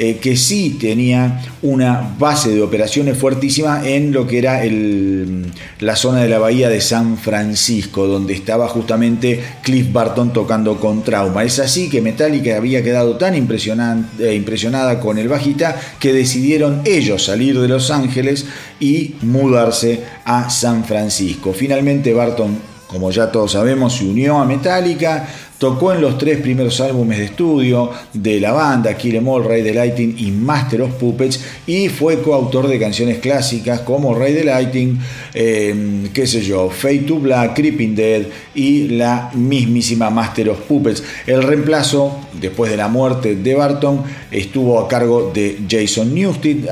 Eh, 0.00 0.18
que 0.18 0.36
sí 0.36 0.76
tenía 0.80 1.42
una 1.60 2.14
base 2.20 2.50
de 2.50 2.62
operaciones 2.62 3.18
fuertísima 3.18 3.82
en 3.84 4.12
lo 4.12 4.28
que 4.28 4.38
era 4.38 4.62
el, 4.62 5.46
la 5.80 5.96
zona 5.96 6.20
de 6.20 6.28
la 6.28 6.38
bahía 6.38 6.68
de 6.68 6.80
San 6.80 7.18
Francisco, 7.18 8.06
donde 8.06 8.32
estaba 8.32 8.68
justamente 8.68 9.42
Cliff 9.60 9.92
Barton 9.92 10.32
tocando 10.32 10.78
con 10.78 11.02
trauma. 11.02 11.42
Es 11.42 11.58
así 11.58 11.90
que 11.90 12.00
Metallica 12.00 12.56
había 12.56 12.84
quedado 12.84 13.16
tan 13.16 13.34
eh, 13.34 14.34
impresionada 14.34 15.00
con 15.00 15.18
el 15.18 15.26
bajita 15.26 15.74
que 15.98 16.12
decidieron 16.12 16.82
ellos 16.84 17.24
salir 17.24 17.58
de 17.58 17.66
Los 17.66 17.90
Ángeles 17.90 18.46
y 18.78 19.16
mudarse 19.22 20.04
a 20.24 20.48
San 20.48 20.84
Francisco. 20.84 21.52
Finalmente 21.52 22.14
Barton, 22.14 22.56
como 22.86 23.10
ya 23.10 23.32
todos 23.32 23.50
sabemos, 23.50 23.96
se 23.96 24.04
unió 24.04 24.38
a 24.38 24.44
Metallica 24.44 25.26
Tocó 25.58 25.92
en 25.92 26.00
los 26.00 26.16
tres 26.18 26.40
primeros 26.40 26.80
álbumes 26.80 27.18
de 27.18 27.24
estudio 27.24 27.90
de 28.12 28.38
la 28.38 28.52
banda, 28.52 28.96
Kill 28.96 29.16
Em 29.16 29.26
All, 29.26 29.44
Ray 29.44 29.64
the 29.64 29.74
Lighting 29.74 30.14
y 30.16 30.30
Master 30.30 30.82
of 30.82 30.92
Puppets, 30.94 31.40
y 31.66 31.88
fue 31.88 32.22
coautor 32.22 32.68
de 32.68 32.78
canciones 32.78 33.18
clásicas 33.18 33.80
como 33.80 34.14
Ray 34.14 34.34
the 34.34 34.44
Lighting, 34.44 35.00
em, 35.34 36.08
qué 36.12 36.28
sé 36.28 36.42
yo, 36.42 36.70
Fade 36.70 36.98
to 36.98 37.18
Black, 37.18 37.56
Creeping 37.56 37.96
Dead 37.96 38.22
y 38.54 38.88
la 38.88 39.30
mismísima 39.34 40.10
Master 40.10 40.50
of 40.50 40.60
Puppets. 40.60 41.02
El 41.26 41.42
reemplazo, 41.42 42.20
después 42.40 42.70
de 42.70 42.76
la 42.76 42.86
muerte 42.86 43.34
de 43.34 43.54
Barton, 43.56 44.04
estuvo 44.30 44.78
a 44.78 44.86
cargo 44.86 45.32
de 45.34 45.58
Jason 45.68 46.14
Newsted, 46.14 46.68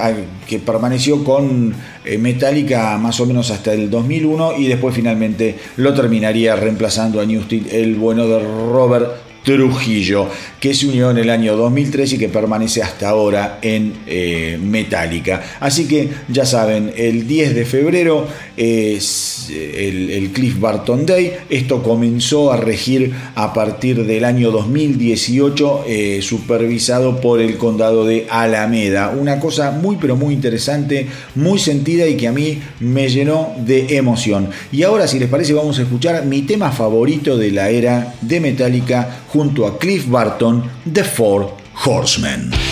que 0.46 0.58
permaneció 0.58 1.24
con 1.24 1.74
eh, 2.04 2.18
Metallica 2.18 2.96
más 2.98 3.20
o 3.20 3.26
menos 3.26 3.50
hasta 3.50 3.72
el 3.72 3.90
2001 3.90 4.58
y 4.58 4.68
después 4.68 4.94
finalmente 4.94 5.56
lo 5.76 5.92
terminaría 5.94 6.56
reemplazando 6.56 7.20
a 7.20 7.26
Newsted, 7.26 7.74
el 7.74 7.96
bueno 7.96 8.26
de 8.26 8.40
Robert 8.40 9.25
Trujillo, 9.46 10.28
que 10.58 10.74
se 10.74 10.88
unió 10.88 11.12
en 11.12 11.18
el 11.18 11.30
año 11.30 11.56
2003 11.56 12.14
y 12.14 12.18
que 12.18 12.28
permanece 12.28 12.82
hasta 12.82 13.10
ahora 13.10 13.60
en 13.62 13.92
eh, 14.08 14.58
Metallica. 14.60 15.40
Así 15.60 15.86
que 15.86 16.08
ya 16.26 16.44
saben, 16.44 16.92
el 16.96 17.28
10 17.28 17.54
de 17.54 17.64
febrero 17.64 18.26
es 18.56 19.46
eh, 19.52 20.16
el, 20.16 20.32
Cliff 20.32 20.58
Barton 20.58 21.06
Day. 21.06 21.34
Esto 21.48 21.80
comenzó 21.84 22.50
a 22.52 22.56
regir 22.56 23.14
a 23.36 23.52
partir 23.52 24.04
del 24.04 24.24
año 24.24 24.50
2018, 24.50 25.84
eh, 25.86 26.18
supervisado 26.22 27.20
por 27.20 27.40
el 27.40 27.56
condado 27.56 28.04
de 28.04 28.26
Alameda. 28.28 29.10
Una 29.10 29.38
cosa 29.38 29.70
muy 29.70 29.94
pero 30.00 30.16
muy 30.16 30.34
interesante, 30.34 31.06
muy 31.36 31.60
sentida 31.60 32.08
y 32.08 32.16
que 32.16 32.26
a 32.26 32.32
mí 32.32 32.58
me 32.80 33.08
llenó 33.08 33.54
de 33.64 33.96
emoción. 33.96 34.50
Y 34.72 34.82
ahora, 34.82 35.06
si 35.06 35.20
les 35.20 35.28
parece, 35.28 35.52
vamos 35.52 35.78
a 35.78 35.82
escuchar 35.82 36.26
mi 36.26 36.42
tema 36.42 36.72
favorito 36.72 37.38
de 37.38 37.52
la 37.52 37.70
era 37.70 38.14
de 38.20 38.40
Metallica 38.40 39.20
junto 39.36 39.66
a 39.66 39.76
Cliff 39.76 40.06
Barton, 40.06 40.62
The 40.90 41.04
Four 41.04 41.52
Horsemen. 41.84 42.65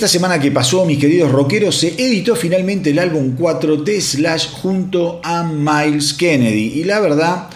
Esta 0.00 0.08
semana 0.08 0.40
que 0.40 0.50
pasó, 0.50 0.86
mis 0.86 0.98
queridos 0.98 1.30
rockeros, 1.30 1.76
se 1.76 1.88
editó 1.88 2.34
finalmente 2.34 2.88
el 2.88 2.98
álbum 2.98 3.36
4 3.36 3.76
de 3.82 4.00
Slash 4.00 4.48
junto 4.50 5.20
a 5.22 5.42
Miles 5.42 6.14
Kennedy. 6.14 6.80
Y 6.80 6.84
la 6.84 7.00
verdad 7.00 7.50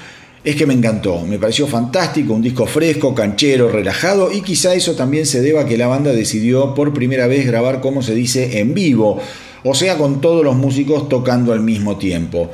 es 0.44 0.54
que 0.54 0.66
me 0.66 0.74
encantó, 0.74 1.22
me 1.22 1.38
pareció 1.38 1.66
fantástico, 1.66 2.34
un 2.34 2.42
disco 2.42 2.66
fresco, 2.66 3.14
canchero, 3.14 3.70
relajado 3.70 4.30
y 4.30 4.42
quizá 4.42 4.74
eso 4.74 4.94
también 4.94 5.24
se 5.24 5.40
deba 5.40 5.62
a 5.62 5.64
que 5.64 5.78
la 5.78 5.86
banda 5.86 6.12
decidió 6.12 6.74
por 6.74 6.92
primera 6.92 7.26
vez 7.28 7.46
grabar 7.46 7.80
como 7.80 8.02
se 8.02 8.14
dice 8.14 8.58
en 8.58 8.74
vivo, 8.74 9.18
o 9.62 9.74
sea 9.74 9.96
con 9.96 10.20
todos 10.20 10.44
los 10.44 10.54
músicos 10.54 11.08
tocando 11.08 11.54
al 11.54 11.60
mismo 11.60 11.96
tiempo. 11.96 12.50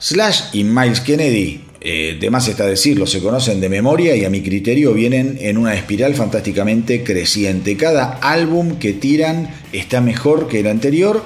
Slash 0.00 0.46
y 0.54 0.64
Miles 0.64 1.02
Kennedy 1.02 1.69
eh, 1.82 2.18
de 2.20 2.30
más 2.30 2.46
está 2.46 2.66
decirlo, 2.66 3.06
se 3.06 3.20
conocen 3.20 3.58
de 3.60 3.70
memoria 3.70 4.14
y 4.14 4.26
a 4.26 4.30
mi 4.30 4.42
criterio 4.42 4.92
vienen 4.92 5.38
en 5.40 5.56
una 5.56 5.74
espiral 5.74 6.14
fantásticamente 6.14 7.02
creciente. 7.02 7.76
Cada 7.78 8.18
álbum 8.20 8.76
que 8.76 8.92
tiran 8.92 9.48
está 9.72 10.02
mejor 10.02 10.46
que 10.46 10.60
el 10.60 10.66
anterior 10.66 11.24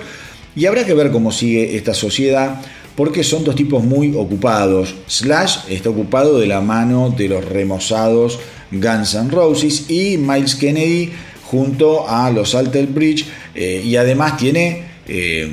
y 0.55 0.67
habrá 0.67 0.85
que 0.85 0.95
ver 0.95 1.11
cómo 1.11 1.33
sigue 1.33 1.77
esta 1.77 1.93
sociedad 1.93 2.63
porque 2.95 3.25
son 3.25 3.43
dos 3.43 3.57
tipos 3.57 3.83
muy 3.83 4.15
ocupados. 4.15 4.95
Slash 5.09 5.69
está 5.69 5.91
ocupado 5.91 6.39
de 6.39 6.47
la 6.47 6.61
mano 6.61 7.11
de 7.11 7.29
los 7.29 7.45
remozados 7.45 8.39
Guns 8.71 9.15
N' 9.15 9.31
Roses 9.31 9.91
y 9.91 10.19
Miles 10.19 10.55
Kennedy 10.55 11.11
junto 11.43 12.09
a 12.09 12.31
los 12.31 12.55
Alter 12.55 12.87
Bridge 12.87 13.27
eh, 13.57 13.83
y 13.85 13.97
además 13.97 14.37
tiene... 14.37 14.95
Eh, 15.09 15.51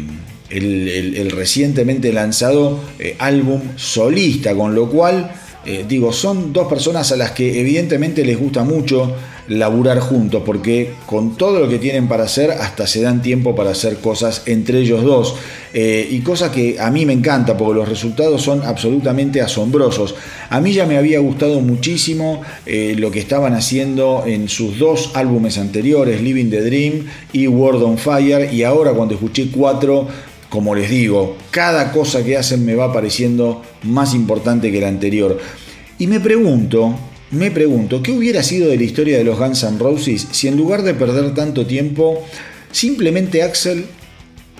el, 0.51 1.31
recientemente 1.31 2.11
lanzado 2.11 2.79
eh, 2.99 3.15
álbum 3.19 3.61
solista, 3.75 4.55
con 4.55 4.75
lo 4.75 4.89
cual, 4.89 5.31
eh, 5.65 5.85
digo, 5.87 6.11
son 6.11 6.51
dos 6.53 6.67
personas 6.67 7.11
a 7.11 7.15
las 7.15 7.31
que 7.31 7.59
evidentemente 7.59 8.25
les 8.25 8.37
gusta 8.37 8.63
mucho 8.63 9.13
laburar 9.47 9.99
juntos, 9.99 10.43
porque 10.45 10.93
con 11.05 11.35
todo 11.35 11.59
lo 11.59 11.67
que 11.67 11.77
tienen 11.77 12.07
para 12.07 12.23
hacer, 12.23 12.51
hasta 12.51 12.87
se 12.87 13.01
dan 13.01 13.21
tiempo 13.21 13.55
para 13.55 13.71
hacer 13.71 13.97
cosas 13.97 14.43
entre 14.45 14.79
ellos 14.79 15.03
dos. 15.03 15.35
Eh, 15.73 16.07
y 16.11 16.19
cosas 16.19 16.51
que 16.51 16.77
a 16.79 16.91
mí 16.91 17.05
me 17.05 17.13
encanta, 17.13 17.57
porque 17.57 17.79
los 17.79 17.89
resultados 17.89 18.41
son 18.41 18.61
absolutamente 18.63 19.41
asombrosos. 19.41 20.15
A 20.49 20.61
mí 20.61 20.73
ya 20.73 20.85
me 20.85 20.97
había 20.97 21.19
gustado 21.19 21.59
muchísimo 21.61 22.41
lo 22.65 23.11
que 23.11 23.19
estaban 23.19 23.53
haciendo 23.53 24.23
en 24.25 24.47
sus 24.47 24.77
dos 24.77 25.11
álbumes 25.15 25.57
anteriores, 25.57 26.21
Living 26.21 26.49
the 26.49 26.61
Dream 26.61 27.05
y 27.33 27.47
World 27.47 27.83
on 27.83 27.97
Fire, 27.97 28.53
y 28.53 28.63
ahora 28.63 28.91
cuando 28.91 29.15
escuché 29.15 29.49
cuatro, 29.49 30.07
como 30.51 30.75
les 30.75 30.89
digo, 30.89 31.37
cada 31.49 31.93
cosa 31.93 32.25
que 32.25 32.35
hacen 32.35 32.65
me 32.65 32.75
va 32.75 32.91
pareciendo 32.91 33.61
más 33.83 34.13
importante 34.13 34.69
que 34.69 34.81
la 34.81 34.89
anterior. 34.89 35.39
Y 35.97 36.07
me 36.07 36.19
pregunto, 36.19 36.93
me 37.31 37.51
pregunto, 37.51 38.03
¿qué 38.03 38.11
hubiera 38.11 38.43
sido 38.43 38.69
de 38.69 38.75
la 38.75 38.83
historia 38.83 39.17
de 39.17 39.23
los 39.23 39.39
Guns 39.39 39.63
N' 39.63 39.79
Roses 39.79 40.27
si 40.31 40.49
en 40.49 40.57
lugar 40.57 40.83
de 40.83 40.93
perder 40.93 41.33
tanto 41.33 41.65
tiempo, 41.65 42.21
simplemente 42.69 43.43
Axel 43.43 43.85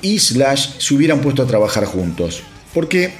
y 0.01 0.17
Slash 0.17 0.77
se 0.77 0.93
hubieran 0.93 1.19
puesto 1.19 1.43
a 1.43 1.47
trabajar 1.47 1.83
juntos? 1.83 2.41
Porque 2.73 3.11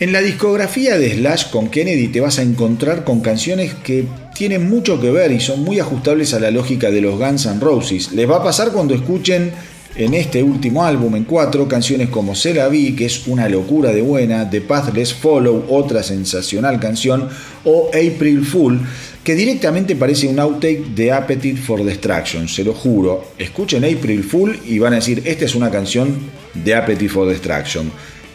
en 0.00 0.10
la 0.10 0.20
discografía 0.20 0.98
de 0.98 1.14
Slash 1.14 1.50
con 1.50 1.68
Kennedy 1.68 2.08
te 2.08 2.20
vas 2.20 2.40
a 2.40 2.42
encontrar 2.42 3.04
con 3.04 3.20
canciones 3.20 3.72
que 3.72 4.04
tienen 4.34 4.68
mucho 4.68 5.00
que 5.00 5.12
ver 5.12 5.30
y 5.30 5.38
son 5.38 5.62
muy 5.62 5.78
ajustables 5.78 6.34
a 6.34 6.40
la 6.40 6.50
lógica 6.50 6.90
de 6.90 7.02
los 7.02 7.20
Guns 7.20 7.46
N' 7.46 7.60
Roses. 7.60 8.10
Les 8.10 8.28
va 8.28 8.38
a 8.38 8.42
pasar 8.42 8.72
cuando 8.72 8.96
escuchen 8.96 9.52
en 9.94 10.14
este 10.14 10.42
último 10.42 10.84
álbum, 10.84 11.14
en 11.16 11.24
cuatro, 11.24 11.68
canciones 11.68 12.08
como 12.08 12.34
Se 12.34 12.54
la 12.54 12.68
vi, 12.68 12.94
que 12.94 13.06
es 13.06 13.26
una 13.26 13.48
locura 13.48 13.92
de 13.92 14.00
buena, 14.00 14.48
The 14.48 14.62
Pathless 14.62 15.14
Follow, 15.14 15.66
otra 15.68 16.02
sensacional 16.02 16.80
canción, 16.80 17.28
o 17.64 17.88
April 17.88 18.44
Fool, 18.44 18.80
que 19.22 19.34
directamente 19.34 19.94
parece 19.94 20.26
un 20.26 20.38
outtake 20.40 20.94
de 20.94 21.12
Appetite 21.12 21.60
for 21.60 21.84
Destruction, 21.84 22.48
se 22.48 22.64
lo 22.64 22.72
juro. 22.72 23.32
Escuchen 23.38 23.84
April 23.84 24.24
Fool 24.24 24.58
y 24.66 24.78
van 24.78 24.94
a 24.94 24.96
decir, 24.96 25.22
esta 25.24 25.44
es 25.44 25.54
una 25.54 25.70
canción 25.70 26.16
de 26.54 26.74
Appetite 26.74 27.08
for 27.08 27.28
Destruction. 27.28 27.90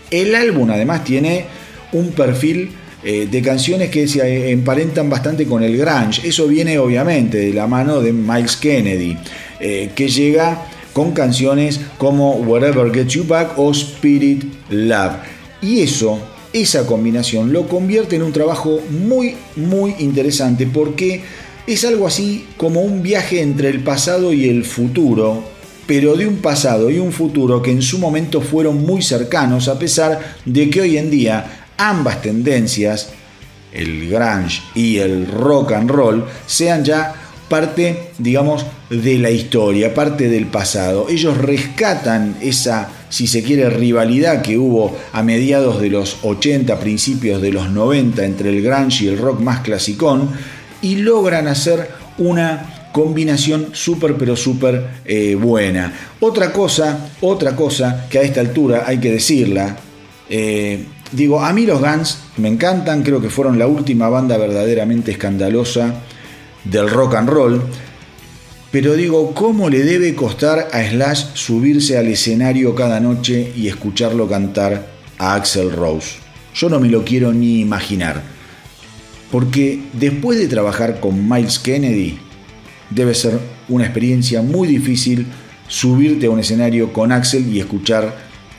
El 0.09 0.35
álbum 0.35 0.69
además 0.69 1.03
tiene 1.03 1.45
un 1.91 2.11
perfil 2.11 2.69
eh, 3.03 3.27
de 3.29 3.41
canciones 3.41 3.89
que 3.89 4.07
se 4.07 4.51
emparentan 4.51 5.09
bastante 5.09 5.45
con 5.45 5.63
el 5.63 5.77
grunge. 5.77 6.27
Eso 6.27 6.47
viene 6.47 6.79
obviamente 6.79 7.37
de 7.37 7.53
la 7.53 7.67
mano 7.67 8.01
de 8.01 8.13
Miles 8.13 8.55
Kennedy, 8.57 9.17
eh, 9.59 9.89
que 9.93 10.07
llega 10.07 10.65
con 10.97 11.11
canciones 11.11 11.79
como 11.99 12.37
Whatever 12.37 12.91
Gets 12.91 13.13
You 13.13 13.23
Back 13.25 13.59
o 13.59 13.69
Spirit 13.69 14.45
Love. 14.71 15.17
Y 15.61 15.81
eso, 15.81 16.17
esa 16.51 16.87
combinación 16.87 17.53
lo 17.53 17.67
convierte 17.67 18.15
en 18.15 18.23
un 18.23 18.33
trabajo 18.33 18.79
muy, 18.89 19.35
muy 19.55 19.93
interesante 19.99 20.65
porque 20.65 21.21
es 21.67 21.85
algo 21.85 22.07
así 22.07 22.47
como 22.57 22.81
un 22.81 23.03
viaje 23.03 23.43
entre 23.43 23.69
el 23.69 23.83
pasado 23.83 24.33
y 24.33 24.49
el 24.49 24.65
futuro, 24.65 25.43
pero 25.85 26.15
de 26.15 26.25
un 26.25 26.37
pasado 26.37 26.89
y 26.89 26.97
un 26.97 27.11
futuro 27.11 27.61
que 27.61 27.69
en 27.69 27.83
su 27.83 27.99
momento 27.99 28.41
fueron 28.41 28.83
muy 28.83 29.03
cercanos 29.03 29.67
a 29.67 29.77
pesar 29.77 30.37
de 30.45 30.67
que 30.67 30.81
hoy 30.81 30.97
en 30.97 31.11
día 31.11 31.67
ambas 31.77 32.23
tendencias, 32.23 33.09
el 33.71 34.09
grunge 34.09 34.63
y 34.73 34.97
el 34.97 35.27
rock 35.27 35.73
and 35.73 35.91
roll, 35.91 36.25
sean 36.47 36.83
ya 36.83 37.16
parte, 37.49 38.11
digamos, 38.17 38.65
de 38.89 39.17
la 39.17 39.31
historia, 39.31 39.93
parte 39.93 40.29
del 40.29 40.47
pasado. 40.47 41.07
Ellos 41.09 41.37
rescatan 41.37 42.37
esa, 42.41 42.89
si 43.09 43.27
se 43.27 43.43
quiere, 43.43 43.69
rivalidad 43.69 44.41
que 44.41 44.57
hubo 44.57 44.97
a 45.13 45.23
mediados 45.23 45.81
de 45.81 45.89
los 45.89 46.17
80, 46.23 46.79
principios 46.79 47.41
de 47.41 47.51
los 47.51 47.69
90 47.69 48.25
entre 48.25 48.49
el 48.49 48.61
grunge 48.61 49.05
y 49.05 49.07
el 49.07 49.17
rock 49.17 49.39
más 49.39 49.61
clasicón 49.61 50.31
y 50.81 50.97
logran 50.97 51.47
hacer 51.47 51.89
una 52.17 52.89
combinación 52.91 53.69
súper 53.73 54.15
pero 54.15 54.35
súper 54.35 54.87
eh, 55.05 55.35
buena. 55.35 55.93
Otra 56.19 56.51
cosa, 56.51 57.09
otra 57.21 57.55
cosa 57.55 58.07
que 58.09 58.19
a 58.19 58.21
esta 58.21 58.41
altura 58.41 58.83
hay 58.87 58.97
que 58.99 59.11
decirla, 59.11 59.77
eh, 60.29 60.83
digo, 61.11 61.41
a 61.41 61.53
mí 61.53 61.65
los 61.65 61.79
Guns 61.79 62.19
me 62.37 62.47
encantan, 62.49 63.03
creo 63.03 63.21
que 63.21 63.29
fueron 63.29 63.59
la 63.59 63.67
última 63.67 64.09
banda 64.09 64.37
verdaderamente 64.37 65.11
escandalosa 65.11 66.01
del 66.63 66.89
rock 66.89 67.15
and 67.15 67.29
roll, 67.29 67.61
pero 68.71 68.95
digo, 68.95 69.33
¿cómo 69.33 69.69
le 69.69 69.83
debe 69.83 70.13
costar 70.13 70.67
a 70.73 70.87
Slash 70.89 71.33
subirse 71.33 71.97
al 71.97 72.07
escenario 72.07 72.75
cada 72.75 72.99
noche 72.99 73.53
y 73.55 73.67
escucharlo 73.67 74.27
cantar 74.27 74.87
a 75.17 75.35
Axel 75.35 75.71
Rose? 75.71 76.17
Yo 76.53 76.69
no 76.69 76.79
me 76.79 76.89
lo 76.89 77.05
quiero 77.05 77.31
ni 77.33 77.61
imaginar. 77.61 78.21
Porque 79.31 79.79
después 79.93 80.37
de 80.37 80.47
trabajar 80.47 80.99
con 80.99 81.29
Miles 81.29 81.59
Kennedy, 81.59 82.19
debe 82.89 83.13
ser 83.13 83.39
una 83.69 83.85
experiencia 83.85 84.41
muy 84.41 84.67
difícil 84.67 85.27
subirte 85.67 86.27
a 86.27 86.29
un 86.29 86.39
escenario 86.39 86.91
con 86.93 87.11
Axel 87.11 87.47
y 87.53 87.59
escuchar 87.59 88.17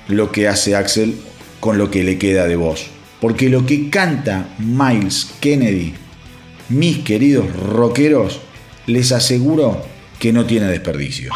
lo 0.09 0.32
que 0.32 0.49
hace 0.49 0.74
Axel 0.74 1.16
con 1.61 1.78
lo 1.78 1.90
que 1.90 2.03
le 2.03 2.18
queda 2.18 2.46
de 2.46 2.57
voz. 2.57 2.86
Porque 3.20 3.49
lo 3.49 3.66
que 3.66 3.90
canta 3.90 4.49
Miles 4.59 5.32
Kennedy 5.40 5.94
mis 6.68 6.98
queridos 6.98 7.46
rockeros, 7.54 8.40
les 8.86 9.12
aseguro 9.12 9.84
que 10.18 10.32
no 10.32 10.46
tiene 10.46 10.66
desperdicio. 10.66 11.32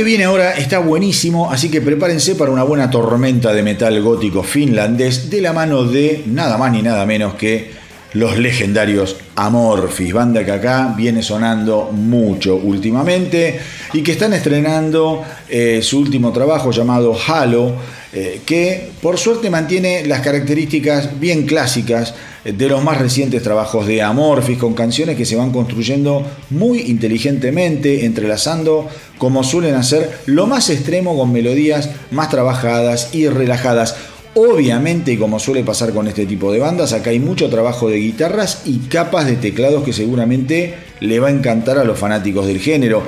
Que 0.00 0.04
viene 0.04 0.24
ahora 0.24 0.52
está 0.54 0.78
buenísimo, 0.78 1.50
así 1.50 1.70
que 1.70 1.82
prepárense 1.82 2.34
para 2.34 2.50
una 2.50 2.62
buena 2.62 2.88
tormenta 2.88 3.52
de 3.52 3.62
metal 3.62 4.00
gótico 4.00 4.42
finlandés 4.42 5.28
de 5.28 5.42
la 5.42 5.52
mano 5.52 5.84
de 5.84 6.22
nada 6.24 6.56
más 6.56 6.72
ni 6.72 6.80
nada 6.80 7.04
menos 7.04 7.34
que 7.34 7.72
los 8.14 8.38
legendarios 8.38 9.18
Amorphis, 9.36 10.14
banda 10.14 10.42
que 10.42 10.52
acá 10.52 10.94
viene 10.96 11.22
sonando 11.22 11.90
mucho 11.92 12.56
últimamente 12.56 13.60
y 13.92 14.02
que 14.02 14.12
están 14.12 14.32
estrenando 14.32 15.22
eh, 15.50 15.80
su 15.82 15.98
último 15.98 16.32
trabajo 16.32 16.70
llamado 16.70 17.14
Halo, 17.28 17.74
eh, 18.12 18.40
que 18.44 18.90
por 19.00 19.18
suerte 19.18 19.50
mantiene 19.50 20.04
las 20.04 20.20
características 20.20 21.20
bien 21.20 21.46
clásicas 21.46 22.14
de 22.44 22.68
los 22.68 22.82
más 22.82 22.98
recientes 22.98 23.42
trabajos 23.42 23.86
de 23.86 24.02
Amorphis, 24.02 24.58
con 24.58 24.74
canciones 24.74 25.16
que 25.16 25.24
se 25.24 25.36
van 25.36 25.52
construyendo 25.52 26.26
muy 26.50 26.80
inteligentemente, 26.80 28.04
entrelazando 28.06 28.88
como 29.18 29.44
suelen 29.44 29.74
hacer 29.74 30.10
lo 30.26 30.46
más 30.46 30.70
extremo 30.70 31.16
con 31.16 31.30
melodías 31.30 31.90
más 32.10 32.30
trabajadas 32.30 33.14
y 33.14 33.28
relajadas. 33.28 33.94
Obviamente, 34.34 35.18
como 35.18 35.38
suele 35.38 35.64
pasar 35.64 35.92
con 35.92 36.08
este 36.08 36.24
tipo 36.24 36.50
de 36.52 36.60
bandas, 36.60 36.92
acá 36.92 37.10
hay 37.10 37.18
mucho 37.18 37.50
trabajo 37.50 37.88
de 37.88 37.98
guitarras 37.98 38.62
y 38.64 38.78
capas 38.88 39.26
de 39.26 39.36
teclados 39.36 39.84
que 39.84 39.92
seguramente 39.92 40.74
le 41.00 41.20
va 41.20 41.28
a 41.28 41.32
encantar 41.32 41.78
a 41.78 41.84
los 41.84 41.98
fanáticos 41.98 42.46
del 42.46 42.60
género. 42.60 43.02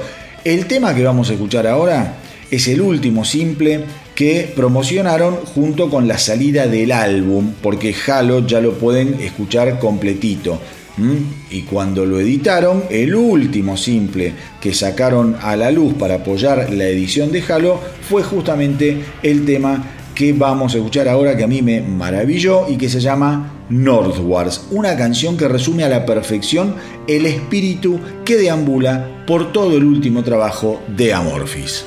El 0.44 0.66
tema 0.66 0.94
que 0.94 1.04
vamos 1.04 1.30
a 1.30 1.32
escuchar 1.32 1.66
ahora 1.66 2.16
es 2.50 2.68
el 2.68 2.80
último 2.80 3.24
simple 3.24 3.84
que 4.14 4.52
promocionaron 4.54 5.36
junto 5.36 5.88
con 5.88 6.06
la 6.06 6.18
salida 6.18 6.66
del 6.66 6.92
álbum, 6.92 7.52
porque 7.62 7.94
Halo 8.06 8.46
ya 8.46 8.60
lo 8.60 8.74
pueden 8.74 9.20
escuchar 9.20 9.78
completito. 9.78 10.58
Y 11.50 11.62
cuando 11.62 12.04
lo 12.04 12.20
editaron, 12.20 12.84
el 12.90 13.14
último 13.14 13.76
simple 13.76 14.34
que 14.60 14.74
sacaron 14.74 15.36
a 15.40 15.56
la 15.56 15.70
luz 15.70 15.94
para 15.94 16.16
apoyar 16.16 16.70
la 16.72 16.84
edición 16.84 17.32
de 17.32 17.42
Halo 17.42 17.80
fue 18.08 18.22
justamente 18.22 19.02
el 19.22 19.46
tema 19.46 19.82
que 20.14 20.34
vamos 20.34 20.74
a 20.74 20.76
escuchar 20.76 21.08
ahora 21.08 21.36
que 21.36 21.44
a 21.44 21.48
mí 21.48 21.62
me 21.62 21.80
maravilló 21.80 22.68
y 22.68 22.76
que 22.76 22.90
se 22.90 23.00
llama 23.00 23.64
Northwards, 23.70 24.66
una 24.70 24.96
canción 24.96 25.38
que 25.38 25.48
resume 25.48 25.84
a 25.84 25.88
la 25.88 26.04
perfección 26.04 26.74
el 27.08 27.24
espíritu 27.24 27.98
que 28.24 28.36
deambula 28.36 29.24
por 29.26 29.52
todo 29.52 29.78
el 29.78 29.84
último 29.84 30.22
trabajo 30.22 30.82
de 30.94 31.14
Amorphis. 31.14 31.86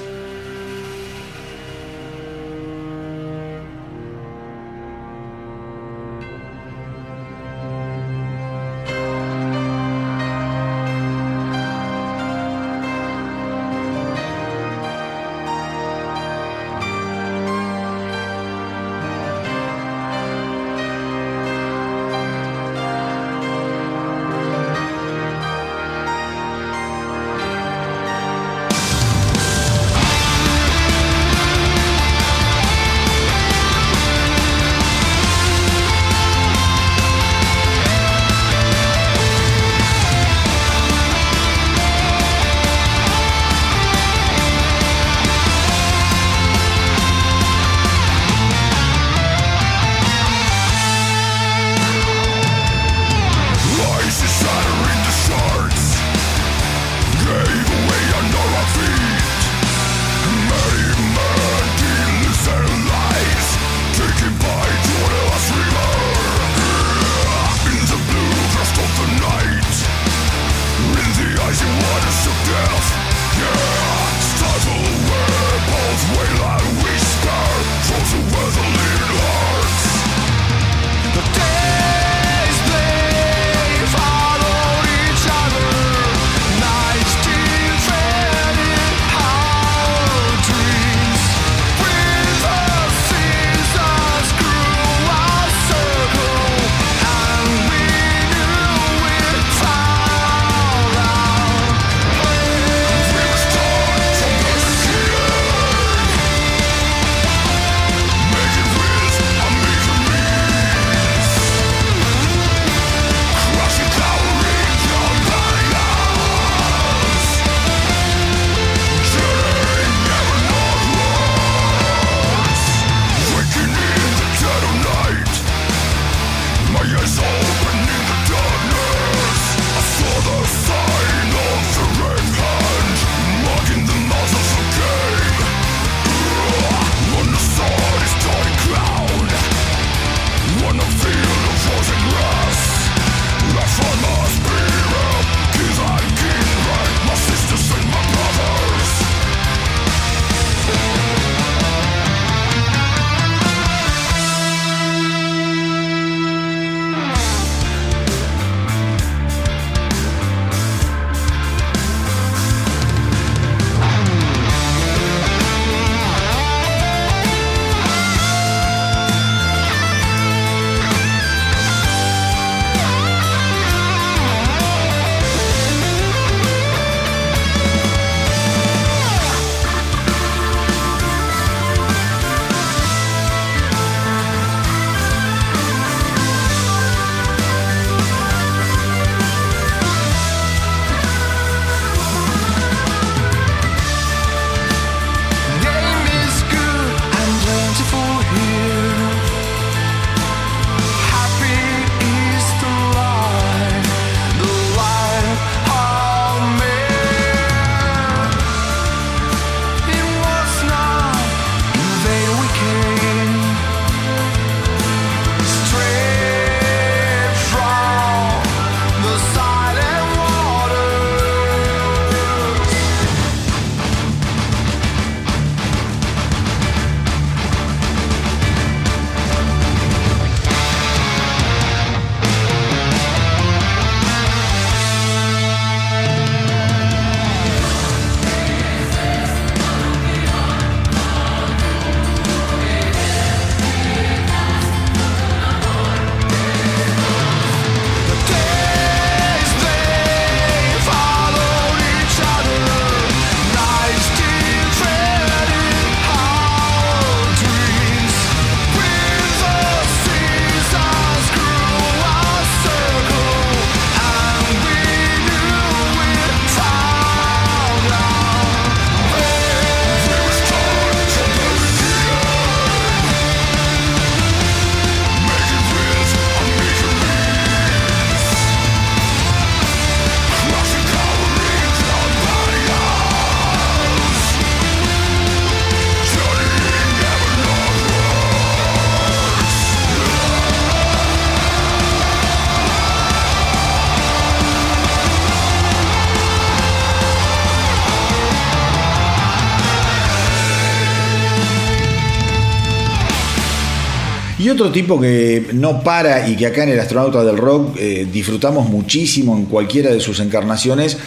Otro 304.55 304.71
tipo 304.71 304.99
que 304.99 305.47
no 305.53 305.81
para 305.83 306.29
y 306.29 306.35
que 306.35 306.45
acá 306.45 306.63
en 306.63 306.69
el 306.69 306.79
Astronauta 306.79 307.23
del 307.25 307.37
Rock 307.37 307.75
eh, 307.77 308.07
disfrutamos 308.11 308.69
muchísimo 308.69 309.35
en 309.35 309.45
cualquiera 309.45 309.91
de 309.91 309.99
sus 309.99 310.19
encarnaciones 310.21 310.97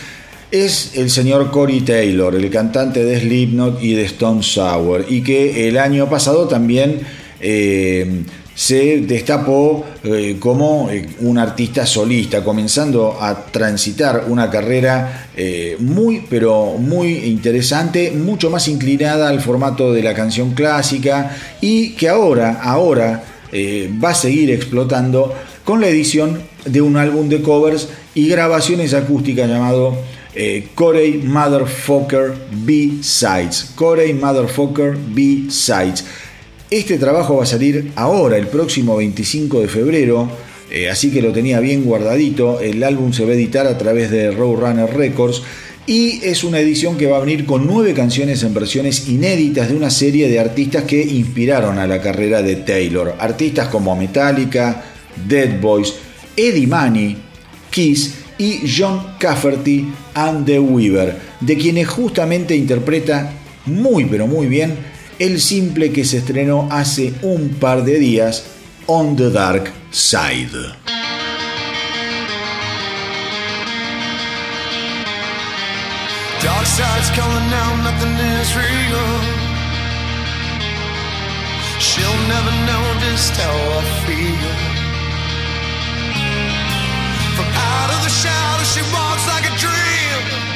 es 0.51 0.93
el 0.95 1.11
señor 1.11 1.51
Corey 1.51 1.81
Taylor, 1.81 2.35
el 2.35 2.51
cantante 2.51 3.05
de 3.05 3.21
Slipknot 3.21 3.83
y 3.83 3.95
de 3.95 4.05
Stone 4.05 4.43
Sour, 4.43 5.07
y 5.09 5.23
que 5.23 5.69
el 5.69 5.79
año 5.79 6.09
pasado 6.09 6.47
también 6.47 7.01
eh, 7.41 8.23
se 8.55 9.01
destapó 9.01 9.85
eh, 10.05 10.37
como 10.39 10.89
un 11.21 11.39
artista 11.39 11.85
solista, 11.87 12.43
comenzando 12.43 13.19
a 13.21 13.45
transitar 13.47 14.25
una 14.29 14.51
carrera 14.51 15.29
muy, 15.79 16.25
pero 16.29 16.77
muy 16.79 17.13
interesante, 17.27 18.11
mucho 18.11 18.51
más 18.51 18.69
inclinada 18.69 19.29
al 19.29 19.41
formato 19.41 19.93
de 19.93 20.03
la 20.03 20.15
canción 20.15 20.53
clásica 20.53 21.37
y 21.61 21.91
que 21.91 22.09
ahora, 22.09 22.61
ahora 22.63 23.23
va 23.53 24.11
a 24.11 24.15
seguir 24.15 24.51
explotando 24.51 25.35
con 25.65 25.81
la 25.81 25.89
edición 25.89 26.43
de 26.65 26.83
un 26.83 26.97
álbum 26.97 27.29
de 27.29 27.41
covers 27.43 27.89
y 28.15 28.29
grabaciones 28.29 28.95
acústicas 28.95 29.49
llamado 29.49 29.97
Corey 30.75 31.23
Motherfucker 31.25 32.35
B-Sides. 32.51 33.73
Corey 33.75 34.15
Motherfucker 34.15 34.97
B-Sides 34.97 36.05
este 36.71 36.99
trabajo 36.99 37.39
va 37.39 37.45
a 37.45 37.47
salir 37.47 37.93
ahora, 37.97 38.37
el 38.37 38.47
próximo 38.49 38.95
25 38.95 39.63
de 39.63 39.69
febrero, 39.69 40.29
eh, 40.71 40.91
así 40.91 41.11
que 41.11 41.23
lo 41.23 41.33
tenía 41.33 41.61
bien 41.61 41.83
guardadito. 41.83 42.61
El 42.61 42.85
álbum 42.85 43.15
se 43.15 43.25
va 43.25 43.31
a 43.31 43.35
editar 43.35 43.67
a 43.67 43.79
través 43.79 44.11
de 44.11 44.31
Roadrunner 44.31 44.95
Records 44.95 45.43
y 45.89 46.21
es 46.23 46.45
una 46.45 46.61
edición 46.61 46.99
que 46.99 47.07
va 47.07 47.17
a 47.17 47.21
venir 47.21 47.47
con 47.47 47.67
nueve 47.67 47.95
canciones 47.95 48.43
en 48.43 48.53
versiones 48.53 49.09
inéditas 49.09 49.71
de 49.71 49.75
una 49.75 49.89
serie 49.89 50.29
de 50.29 50.39
artistas 50.39 50.85
que 50.85 51.01
inspiraron 51.03 51.79
a 51.79 51.87
la 51.87 51.99
carrera 52.03 52.43
de 52.43 52.57
Taylor. 52.57 53.15
Artistas 53.19 53.69
como 53.69 53.97
Metallica, 53.97 54.85
Dead 55.27 55.59
Boys, 55.59 55.95
Eddie 56.37 56.67
Money, 56.67 57.17
Kiss 57.71 58.17
y 58.37 58.61
John 58.69 59.15
Cafferty 59.19 59.89
and 60.13 60.45
the 60.45 60.61
Weaver, 60.61 61.17
de 61.41 61.57
quienes 61.57 61.89
justamente 61.89 62.55
interpreta 62.55 63.33
muy 63.65 64.05
pero 64.05 64.27
muy 64.27 64.47
bien 64.47 64.77
el 65.19 65.41
simple 65.41 65.91
que 65.91 66.05
se 66.05 66.19
estrenó 66.19 66.69
hace 66.71 67.15
un 67.23 67.57
par 67.59 67.83
de 67.83 67.99
días, 67.99 68.45
On 68.89 69.17
the 69.17 69.31
Dark 69.31 69.73
Side. 69.91 71.08
Side's 76.79 77.11
calling 77.11 77.51
now, 77.51 77.71
nothing 77.83 78.15
is 78.39 78.55
real. 78.55 79.07
She'll 81.83 82.21
never 82.35 82.53
know 82.69 82.85
just 83.03 83.35
how 83.35 83.57
I 83.79 83.83
feel. 84.07 84.53
From 87.37 87.49
out 87.75 87.91
of 87.95 88.01
the 88.07 88.13
shadow, 88.23 88.65
she 88.75 88.83
walks 88.95 89.25
like 89.27 89.47
a 89.51 89.55
dream. 89.59 90.48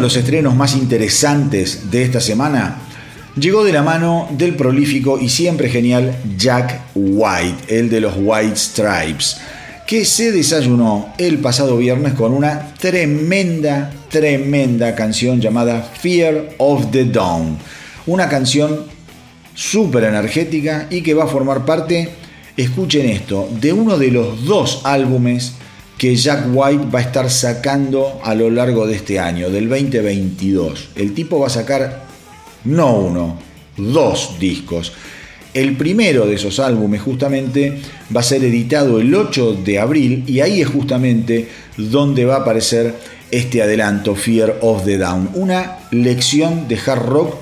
Los 0.00 0.16
estrenos 0.16 0.56
más 0.56 0.74
interesantes 0.74 1.90
de 1.90 2.02
esta 2.02 2.20
semana 2.20 2.78
llegó 3.38 3.64
de 3.64 3.72
la 3.72 3.82
mano 3.82 4.28
del 4.30 4.56
prolífico 4.56 5.18
y 5.18 5.28
siempre 5.28 5.68
genial 5.68 6.16
Jack 6.36 6.80
White, 6.94 7.78
el 7.78 7.88
de 7.88 8.00
los 8.00 8.14
White 8.16 8.56
Stripes, 8.56 9.36
que 9.86 10.04
se 10.04 10.32
desayunó 10.32 11.12
el 11.18 11.38
pasado 11.38 11.76
viernes 11.76 12.14
con 12.14 12.32
una 12.32 12.74
tremenda, 12.74 13.92
tremenda 14.08 14.94
canción 14.94 15.40
llamada 15.40 15.82
Fear 15.82 16.54
of 16.58 16.90
the 16.90 17.04
Dawn. 17.04 17.58
Una 18.06 18.28
canción 18.28 18.86
súper 19.54 20.04
energética 20.04 20.86
y 20.90 21.02
que 21.02 21.14
va 21.14 21.24
a 21.24 21.28
formar 21.28 21.64
parte, 21.64 22.08
escuchen 22.56 23.08
esto, 23.08 23.48
de 23.60 23.72
uno 23.72 23.98
de 23.98 24.10
los 24.10 24.44
dos 24.44 24.80
álbumes 24.84 25.54
que 26.00 26.16
Jack 26.16 26.46
White 26.50 26.86
va 26.86 27.00
a 27.00 27.02
estar 27.02 27.28
sacando 27.28 28.22
a 28.24 28.34
lo 28.34 28.48
largo 28.48 28.86
de 28.86 28.94
este 28.94 29.18
año, 29.18 29.50
del 29.50 29.68
2022. 29.68 30.92
El 30.96 31.12
tipo 31.12 31.40
va 31.40 31.48
a 31.48 31.50
sacar 31.50 32.04
no 32.64 32.94
uno, 33.00 33.38
dos 33.76 34.36
discos. 34.40 34.94
El 35.52 35.76
primero 35.76 36.26
de 36.26 36.36
esos 36.36 36.58
álbumes 36.58 37.02
justamente 37.02 37.82
va 38.16 38.20
a 38.20 38.22
ser 38.22 38.42
editado 38.42 38.98
el 38.98 39.14
8 39.14 39.58
de 39.62 39.78
abril 39.78 40.24
y 40.26 40.40
ahí 40.40 40.62
es 40.62 40.68
justamente 40.68 41.50
donde 41.76 42.24
va 42.24 42.36
a 42.36 42.40
aparecer 42.40 42.94
este 43.30 43.60
adelanto, 43.60 44.14
Fear 44.14 44.56
of 44.62 44.86
the 44.86 44.96
Down, 44.96 45.28
una 45.34 45.80
lección 45.90 46.66
de 46.66 46.78
hard 46.78 47.04
rock 47.04 47.34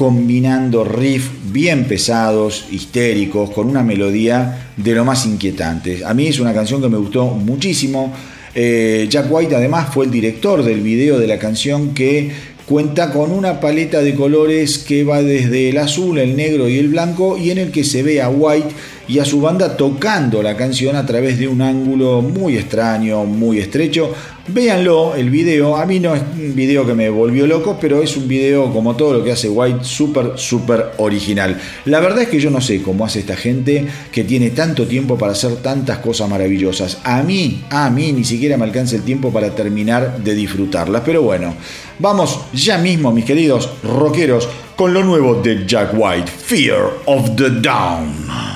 combinando 0.00 0.82
riffs 0.82 1.28
bien 1.52 1.84
pesados, 1.84 2.64
histéricos, 2.70 3.50
con 3.50 3.68
una 3.68 3.82
melodía 3.82 4.70
de 4.74 4.94
lo 4.94 5.04
más 5.04 5.26
inquietante. 5.26 6.06
A 6.06 6.14
mí 6.14 6.26
es 6.26 6.40
una 6.40 6.54
canción 6.54 6.80
que 6.80 6.88
me 6.88 6.96
gustó 6.96 7.26
muchísimo. 7.26 8.10
Eh, 8.54 9.06
Jack 9.10 9.26
White 9.30 9.54
además 9.54 9.92
fue 9.92 10.06
el 10.06 10.10
director 10.10 10.64
del 10.64 10.80
video 10.80 11.18
de 11.18 11.26
la 11.26 11.38
canción 11.38 11.92
que 11.92 12.30
Cuenta 12.70 13.10
con 13.10 13.32
una 13.32 13.58
paleta 13.58 14.00
de 14.00 14.14
colores 14.14 14.78
que 14.78 15.02
va 15.02 15.24
desde 15.24 15.70
el 15.70 15.78
azul, 15.78 16.20
el 16.20 16.36
negro 16.36 16.68
y 16.68 16.78
el 16.78 16.86
blanco 16.86 17.36
y 17.36 17.50
en 17.50 17.58
el 17.58 17.72
que 17.72 17.82
se 17.82 18.04
ve 18.04 18.22
a 18.22 18.28
White 18.28 18.68
y 19.10 19.18
a 19.18 19.24
su 19.24 19.40
banda 19.40 19.76
tocando 19.76 20.40
la 20.40 20.56
canción 20.56 20.94
a 20.94 21.04
través 21.04 21.36
de 21.36 21.48
un 21.48 21.60
ángulo 21.60 22.22
muy 22.22 22.56
extraño, 22.56 23.24
muy 23.24 23.58
estrecho. 23.58 24.14
Véanlo, 24.46 25.16
el 25.16 25.30
video, 25.30 25.76
a 25.76 25.84
mí 25.84 25.98
no 25.98 26.14
es 26.14 26.22
un 26.32 26.54
video 26.54 26.86
que 26.86 26.94
me 26.94 27.10
volvió 27.10 27.44
loco, 27.44 27.76
pero 27.80 28.04
es 28.04 28.16
un 28.16 28.28
video 28.28 28.72
como 28.72 28.94
todo 28.94 29.14
lo 29.14 29.24
que 29.24 29.32
hace 29.32 29.48
White, 29.48 29.80
súper, 29.82 30.34
súper 30.36 30.92
original. 30.98 31.60
La 31.86 31.98
verdad 31.98 32.22
es 32.22 32.28
que 32.28 32.38
yo 32.38 32.50
no 32.50 32.60
sé 32.60 32.82
cómo 32.82 33.04
hace 33.04 33.18
esta 33.18 33.34
gente 33.34 33.84
que 34.12 34.22
tiene 34.22 34.50
tanto 34.50 34.86
tiempo 34.86 35.18
para 35.18 35.32
hacer 35.32 35.56
tantas 35.56 35.98
cosas 35.98 36.28
maravillosas. 36.28 36.98
A 37.02 37.24
mí, 37.24 37.64
a 37.68 37.90
mí 37.90 38.12
ni 38.12 38.22
siquiera 38.22 38.56
me 38.56 38.64
alcanza 38.64 38.94
el 38.94 39.02
tiempo 39.02 39.32
para 39.32 39.50
terminar 39.56 40.22
de 40.22 40.36
disfrutarlas. 40.36 41.02
Pero 41.04 41.22
bueno, 41.22 41.56
vamos 41.98 42.42
ya 42.52 42.78
mismo, 42.78 43.10
mis 43.10 43.24
queridos 43.24 43.68
rockeros, 43.82 44.48
con 44.76 44.94
lo 44.94 45.02
nuevo 45.02 45.34
de 45.34 45.66
Jack 45.66 45.94
White, 45.94 46.30
Fear 46.30 46.90
of 47.06 47.34
the 47.34 47.50
Down. 47.50 48.49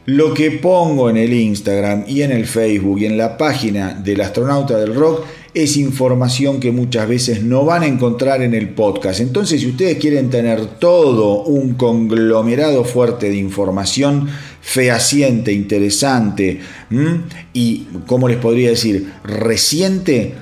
lo 0.05 0.35
que 0.35 0.51
pongo 0.51 1.09
en 1.09 1.17
el 1.17 1.33
Instagram 1.33 2.03
y 2.07 2.21
en 2.21 2.31
el 2.31 2.45
Facebook 2.45 2.99
y 2.99 3.07
en 3.07 3.17
la 3.17 3.37
página 3.37 3.95
del 3.95 4.21
astronauta 4.21 4.77
del 4.77 4.93
rock 4.93 5.25
es 5.55 5.77
información 5.77 6.59
que 6.59 6.73
muchas 6.73 7.07
veces 7.07 7.41
no 7.41 7.63
van 7.63 7.83
a 7.83 7.87
encontrar 7.87 8.41
en 8.41 8.53
el 8.53 8.67
podcast. 8.69 9.21
Entonces, 9.21 9.61
si 9.61 9.67
ustedes 9.67 9.97
quieren 9.97 10.29
tener 10.29 10.65
todo 10.79 11.43
un 11.43 11.75
conglomerado 11.75 12.83
fuerte 12.83 13.29
de 13.29 13.37
información 13.37 14.27
fehaciente, 14.61 15.53
interesante 15.53 16.59
y, 17.53 17.87
como 18.05 18.27
les 18.27 18.35
podría 18.37 18.71
decir, 18.71 19.13
reciente, 19.23 20.33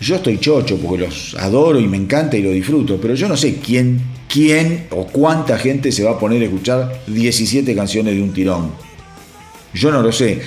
Yo 0.00 0.16
estoy 0.16 0.38
chocho 0.38 0.78
porque 0.78 1.06
los 1.06 1.36
adoro 1.38 1.80
y 1.80 1.88
me 1.88 1.96
encanta 1.96 2.36
y 2.36 2.42
lo 2.42 2.52
disfruto, 2.52 3.00
pero 3.00 3.14
yo 3.14 3.28
no 3.28 3.36
sé 3.36 3.56
quién, 3.56 4.00
quién 4.32 4.86
o 4.90 5.06
cuánta 5.06 5.58
gente 5.58 5.90
se 5.90 6.04
va 6.04 6.12
a 6.12 6.18
poner 6.18 6.40
a 6.42 6.44
escuchar 6.44 7.02
17 7.08 7.74
canciones 7.74 8.14
de 8.14 8.22
un 8.22 8.32
tirón. 8.32 8.70
Yo 9.74 9.90
no 9.90 10.02
lo 10.02 10.12
sé 10.12 10.40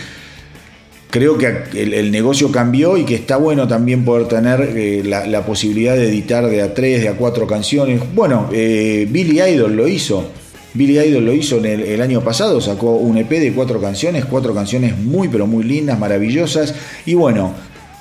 creo 1.14 1.38
que 1.38 1.46
el, 1.76 2.12
negocio 2.12 2.52
cambió 2.52 2.98
y 2.98 3.06
que 3.06 3.14
está 3.14 3.38
bueno 3.38 3.68
también 3.68 4.04
poder 4.04 4.28
tener 4.28 4.62
eh, 4.76 5.04
la, 5.06 5.46
posibilidad 5.46 5.96
de 5.96 6.10
editar 6.10 6.48
de 6.48 6.64
a 6.64 6.74
tres, 6.74 7.04
de 7.04 7.08
a 7.08 7.14
cuatro 7.14 7.46
canciones. 7.46 8.02
Bueno, 8.16 8.50
eh, 8.52 9.08
Billy 9.08 9.40
Idol 9.40 9.76
lo 9.76 9.88
hizo. 9.88 10.26
Billy 10.74 10.98
Idol 10.98 11.24
lo 11.24 11.34
hizo 11.34 11.60
en 11.60 11.66
el, 11.66 12.02
año 12.02 12.22
pasado, 12.22 12.60
sacó 12.62 12.96
un 12.96 13.16
EP 13.20 13.30
de 13.30 13.54
cuatro 13.54 13.80
canciones, 13.80 14.26
cuatro 14.26 14.56
canciones 14.56 14.98
muy 14.98 15.28
pero 15.28 15.46
muy 15.46 15.64
lindas, 15.64 16.00
maravillosas. 16.00 16.74
Y 17.06 17.14
bueno, 17.14 17.54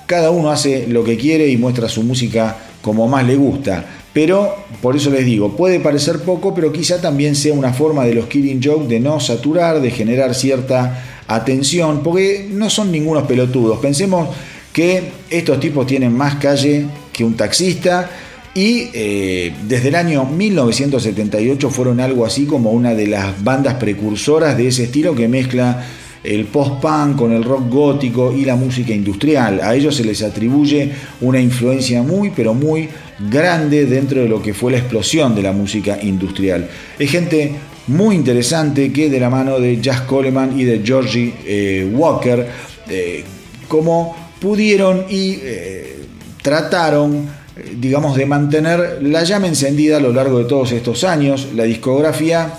cada 0.06 0.30
uno 0.30 0.51
hace 0.51 0.86
lo 0.89 1.05
que 1.05 1.18
quiere 1.18 1.48
y 1.48 1.59
muestra 1.59 1.90
su 1.90 2.02
música 2.05 2.56
como 2.80 3.09
más 3.09 3.26
le 3.26 3.36
gusta. 3.36 3.84
Pero 4.12 4.55
por 4.82 4.94
eso 4.94 5.10
les 5.10 5.24
digo, 5.24 5.56
puede 5.56 5.80
parecer 5.80 6.20
poco, 6.20 6.55
pero 6.55 6.70
quizá 6.70 7.01
también 7.01 7.34
sea 7.34 7.55
una 7.55 7.72
forma 7.72 8.05
de 8.05 8.14
los 8.14 8.26
Killing 8.26 8.60
Joke 8.62 8.86
de 8.86 9.01
no 9.01 9.20
saturar, 9.20 9.80
de 9.80 9.90
generar 9.90 10.34
cierta 10.34 11.22
atención, 11.28 12.02
porque 12.02 12.47
no 12.51 12.68
son 12.68 12.93
ningunos 12.93 13.26
pelotudos. 13.26 13.78
Pensemos 13.78 14.28
que 14.72 15.12
estos 15.30 15.60
tipos 15.60 15.86
tienen 15.86 16.12
más 16.12 16.36
calle 16.36 16.86
que 17.12 17.24
un 17.24 17.34
taxista 17.34 18.10
y 18.55 18.90
eh, 18.93 19.55
desde 19.66 19.89
el 19.89 19.94
año 19.94 20.26
1978 20.26 21.70
fueron 21.70 22.01
algo 22.01 22.26
así 22.26 22.44
como 22.44 22.70
una 22.72 22.94
de 22.94 23.06
las 23.06 23.43
bandas 23.43 23.74
precursoras 23.74 24.59
de 24.59 24.68
ese 24.68 24.84
estilo 24.84 25.14
que 25.14 25.26
mezcla 25.26 25.86
el 26.24 26.44
post-punk 26.47 27.16
con 27.16 27.32
el 27.32 27.43
rock 27.43 27.69
gótico 27.69 28.32
y 28.32 28.44
la 28.44 28.57
música 28.57 28.93
industrial. 28.93 29.61
A 29.62 29.74
ellos 29.74 29.97
se 29.97 30.05
les 30.05 30.23
atribuye 30.23 30.93
una 31.20 31.40
influencia 31.40 32.03
muy, 32.03 32.31
pero 32.31 32.55
muy 32.55 32.89
grande 33.31 33.86
dentro 33.86 34.20
de 34.23 34.28
lo 34.28 34.43
que 34.43 34.55
fue 34.55 34.73
la 34.73 34.78
explosión 34.78 35.35
de 35.35 35.43
la 35.43 35.53
música 35.53 35.99
industrial. 36.03 36.69
Es 36.99 37.11
gente 37.11 37.53
muy 37.89 38.15
interesante 38.15 38.93
que 38.93 39.11
de 39.11 39.19
la 39.19 39.31
mano 39.31 39.59
de 39.59 39.81
Jazz 39.81 40.03
Coleman 40.03 40.59
y 40.59 40.65
de 40.65 40.82
Georgie 40.85 41.35
eh, 41.44 41.90
Walker, 41.93 42.47
eh, 42.89 43.24
como 43.66 44.16
pudieron 44.40 45.07
y 45.09 45.39
eh, 45.43 45.97
trataron, 46.43 47.28
digamos, 47.77 48.16
de 48.16 48.27
mantener 48.27 48.99
la 49.03 49.24
llama 49.24 49.49
encendida 49.49 49.97
a 49.97 50.01
lo 50.01 50.12
largo 50.12 50.39
de 50.39 50.44
todos 50.44 50.73
estos 50.73 51.03
años. 51.05 51.49
La 51.55 51.65
discografía 51.65 52.53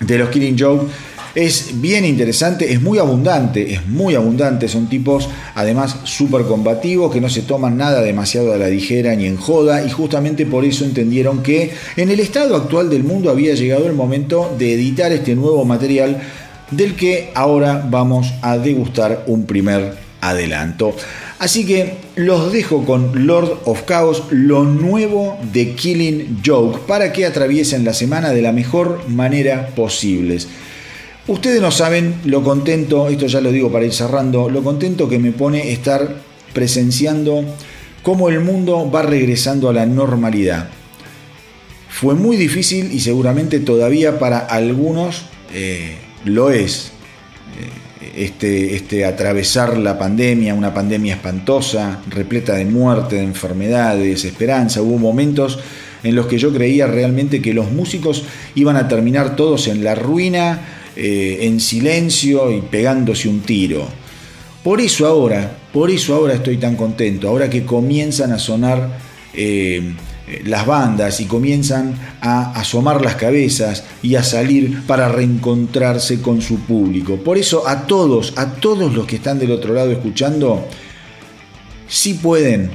de 0.00 0.18
los 0.18 0.28
Killing 0.30 0.58
Joke 0.58 0.86
es 1.36 1.82
bien 1.82 2.06
interesante, 2.06 2.72
es 2.72 2.80
muy 2.80 2.98
abundante, 2.98 3.74
es 3.74 3.86
muy 3.86 4.14
abundante. 4.14 4.68
Son 4.68 4.88
tipos 4.88 5.28
además 5.54 5.98
súper 6.04 6.46
combativos 6.46 7.12
que 7.12 7.20
no 7.20 7.28
se 7.28 7.42
toman 7.42 7.76
nada 7.76 8.00
demasiado 8.00 8.54
a 8.54 8.56
la 8.56 8.68
ligera 8.68 9.14
ni 9.14 9.26
en 9.26 9.36
joda 9.36 9.84
y 9.84 9.90
justamente 9.90 10.46
por 10.46 10.64
eso 10.64 10.86
entendieron 10.86 11.42
que 11.42 11.72
en 11.96 12.10
el 12.10 12.20
estado 12.20 12.56
actual 12.56 12.88
del 12.88 13.04
mundo 13.04 13.28
había 13.30 13.54
llegado 13.54 13.86
el 13.86 13.92
momento 13.92 14.54
de 14.58 14.72
editar 14.72 15.12
este 15.12 15.34
nuevo 15.34 15.66
material 15.66 16.22
del 16.70 16.96
que 16.96 17.32
ahora 17.34 17.86
vamos 17.86 18.32
a 18.40 18.56
degustar 18.56 19.24
un 19.26 19.44
primer 19.44 19.92
adelanto. 20.22 20.96
Así 21.38 21.66
que 21.66 21.98
los 22.16 22.50
dejo 22.50 22.86
con 22.86 23.26
Lord 23.26 23.60
of 23.66 23.84
Chaos, 23.86 24.24
lo 24.30 24.64
nuevo 24.64 25.38
de 25.52 25.74
Killing 25.74 26.40
Joke, 26.44 26.80
para 26.86 27.12
que 27.12 27.26
atraviesen 27.26 27.84
la 27.84 27.92
semana 27.92 28.30
de 28.30 28.40
la 28.40 28.52
mejor 28.52 29.06
manera 29.06 29.68
posible. 29.76 30.38
Ustedes 31.28 31.60
no 31.60 31.72
saben 31.72 32.20
lo 32.24 32.44
contento, 32.44 33.08
esto 33.08 33.26
ya 33.26 33.40
lo 33.40 33.50
digo 33.50 33.72
para 33.72 33.84
ir 33.84 33.92
cerrando, 33.92 34.48
lo 34.48 34.62
contento 34.62 35.08
que 35.08 35.18
me 35.18 35.32
pone 35.32 35.72
estar 35.72 36.22
presenciando 36.52 37.44
cómo 38.04 38.28
el 38.28 38.38
mundo 38.38 38.88
va 38.88 39.02
regresando 39.02 39.68
a 39.68 39.72
la 39.72 39.86
normalidad. 39.86 40.68
Fue 41.88 42.14
muy 42.14 42.36
difícil 42.36 42.92
y 42.92 43.00
seguramente 43.00 43.58
todavía 43.58 44.20
para 44.20 44.38
algunos 44.38 45.22
eh, 45.52 45.96
lo 46.24 46.50
es. 46.50 46.92
Eh, 47.60 48.24
este, 48.24 48.76
este 48.76 49.04
atravesar 49.04 49.76
la 49.78 49.98
pandemia, 49.98 50.54
una 50.54 50.72
pandemia 50.72 51.14
espantosa, 51.14 52.02
repleta 52.08 52.54
de 52.54 52.66
muerte, 52.66 53.16
de 53.16 53.24
enfermedad, 53.24 53.96
de 53.96 54.10
desesperanza. 54.10 54.80
Hubo 54.80 54.98
momentos 54.98 55.58
en 56.04 56.14
los 56.14 56.26
que 56.26 56.38
yo 56.38 56.52
creía 56.52 56.86
realmente 56.86 57.42
que 57.42 57.52
los 57.52 57.72
músicos 57.72 58.24
iban 58.54 58.76
a 58.76 58.86
terminar 58.86 59.34
todos 59.34 59.66
en 59.66 59.82
la 59.82 59.96
ruina 59.96 60.75
eh, 60.96 61.38
en 61.42 61.60
silencio 61.60 62.50
y 62.50 62.62
pegándose 62.62 63.28
un 63.28 63.40
tiro. 63.40 63.86
Por 64.64 64.80
eso 64.80 65.06
ahora, 65.06 65.58
por 65.72 65.90
eso 65.90 66.14
ahora 66.14 66.34
estoy 66.34 66.56
tan 66.56 66.74
contento, 66.74 67.28
ahora 67.28 67.48
que 67.48 67.64
comienzan 67.64 68.32
a 68.32 68.38
sonar 68.38 68.98
eh, 69.34 69.94
las 70.44 70.66
bandas 70.66 71.20
y 71.20 71.26
comienzan 71.26 71.94
a 72.20 72.52
asomar 72.58 73.04
las 73.04 73.14
cabezas 73.14 73.84
y 74.02 74.16
a 74.16 74.24
salir 74.24 74.82
para 74.86 75.08
reencontrarse 75.08 76.20
con 76.20 76.42
su 76.42 76.60
público. 76.60 77.16
Por 77.16 77.38
eso 77.38 77.68
a 77.68 77.86
todos, 77.86 78.32
a 78.36 78.54
todos 78.54 78.92
los 78.92 79.06
que 79.06 79.16
están 79.16 79.38
del 79.38 79.52
otro 79.52 79.72
lado 79.72 79.92
escuchando, 79.92 80.66
si 81.86 82.14
pueden 82.14 82.70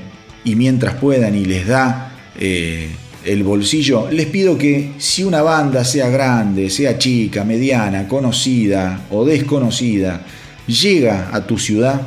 y 0.45 0.56
mientras 0.56 0.95
puedan 0.95 1.35
y 1.35 1.43
les 1.43 1.68
da 1.68 2.14
eh, 2.39 2.89
el 3.26 3.43
bolsillo, 3.43 4.10
les 4.10 4.26
pido 4.27 4.57
que 4.57 4.93
si 4.98 5.23
una 5.23 5.41
banda, 5.41 5.84
sea 5.85 6.10
grande, 6.10 6.69
sea 6.69 6.98
chica, 6.98 7.43
mediana, 7.43 8.07
conocida 8.07 9.07
o 9.11 9.26
desconocida, 9.26 10.26
llega 10.68 11.30
a 11.31 11.45
tu 11.45 11.57
ciudad, 11.57 12.02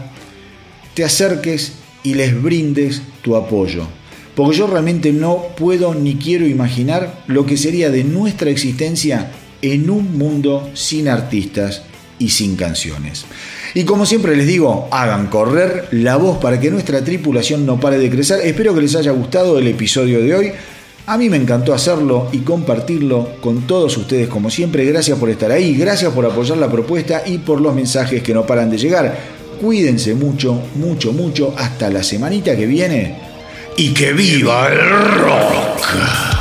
te 0.95 1.05
acerques 1.05 1.73
y 2.03 2.15
les 2.15 2.41
brindes 2.41 3.03
tu 3.23 3.37
apoyo. 3.37 3.87
Porque 4.35 4.57
yo 4.57 4.67
realmente 4.67 5.13
no 5.13 5.49
puedo 5.57 5.95
ni 5.95 6.17
quiero 6.17 6.47
imaginar 6.47 7.23
lo 7.29 7.47
que 7.47 7.57
sería 7.57 7.91
de 7.91 8.03
nuestra 8.03 8.51
existencia 8.51 9.31
en 9.63 9.91
un 9.91 10.19
mundo 10.19 10.71
sin 10.75 11.09
artistas 11.09 11.83
y 12.19 12.31
sin 12.31 12.57
canciones. 12.57 13.25
Y 13.75 13.85
como 13.85 14.07
siempre 14.07 14.37
les 14.37 14.47
digo, 14.47 14.89
hagan 14.91 15.29
correr 15.29 15.89
la 15.91 16.17
voz 16.17 16.39
para 16.39 16.61
que 16.61 16.71
nuestra 16.71 17.03
tripulación 17.03 17.67
no 17.67 17.81
pare 17.81 17.99
de 17.99 18.11
crecer. 18.11 18.41
Espero 18.45 18.75
que 18.75 18.83
les 18.83 18.95
haya 18.95 19.13
gustado 19.13 19.59
el 19.59 19.67
episodio 19.67 20.21
de 20.21 20.35
hoy. 20.35 20.53
A 21.07 21.19
mí 21.19 21.29
me 21.29 21.37
encantó 21.37 21.75
hacerlo 21.75 22.29
y 22.33 22.39
compartirlo 22.39 23.29
con 23.43 23.67
todos 23.67 23.95
ustedes 23.99 24.27
como 24.29 24.49
siempre. 24.49 24.87
Gracias 24.87 25.19
por 25.19 25.29
estar 25.29 25.51
ahí, 25.51 25.75
gracias 25.75 26.11
por 26.13 26.25
apoyar 26.25 26.57
la 26.57 26.71
propuesta 26.71 27.23
y 27.27 27.39
por 27.39 27.61
los 27.61 27.75
mensajes 27.75 28.23
que 28.23 28.33
no 28.33 28.47
paran 28.47 28.71
de 28.71 28.79
llegar. 28.79 29.15
Cuídense 29.61 30.15
mucho, 30.15 30.59
mucho, 30.77 31.13
mucho. 31.13 31.55
Hasta 31.59 31.91
la 31.91 32.03
semanita 32.03 32.57
que 32.57 32.67
viene. 32.67 33.19
Y 33.77 33.93
que 33.93 34.15
viva 34.15 34.69
el 34.69 34.79
rock. 34.79 36.34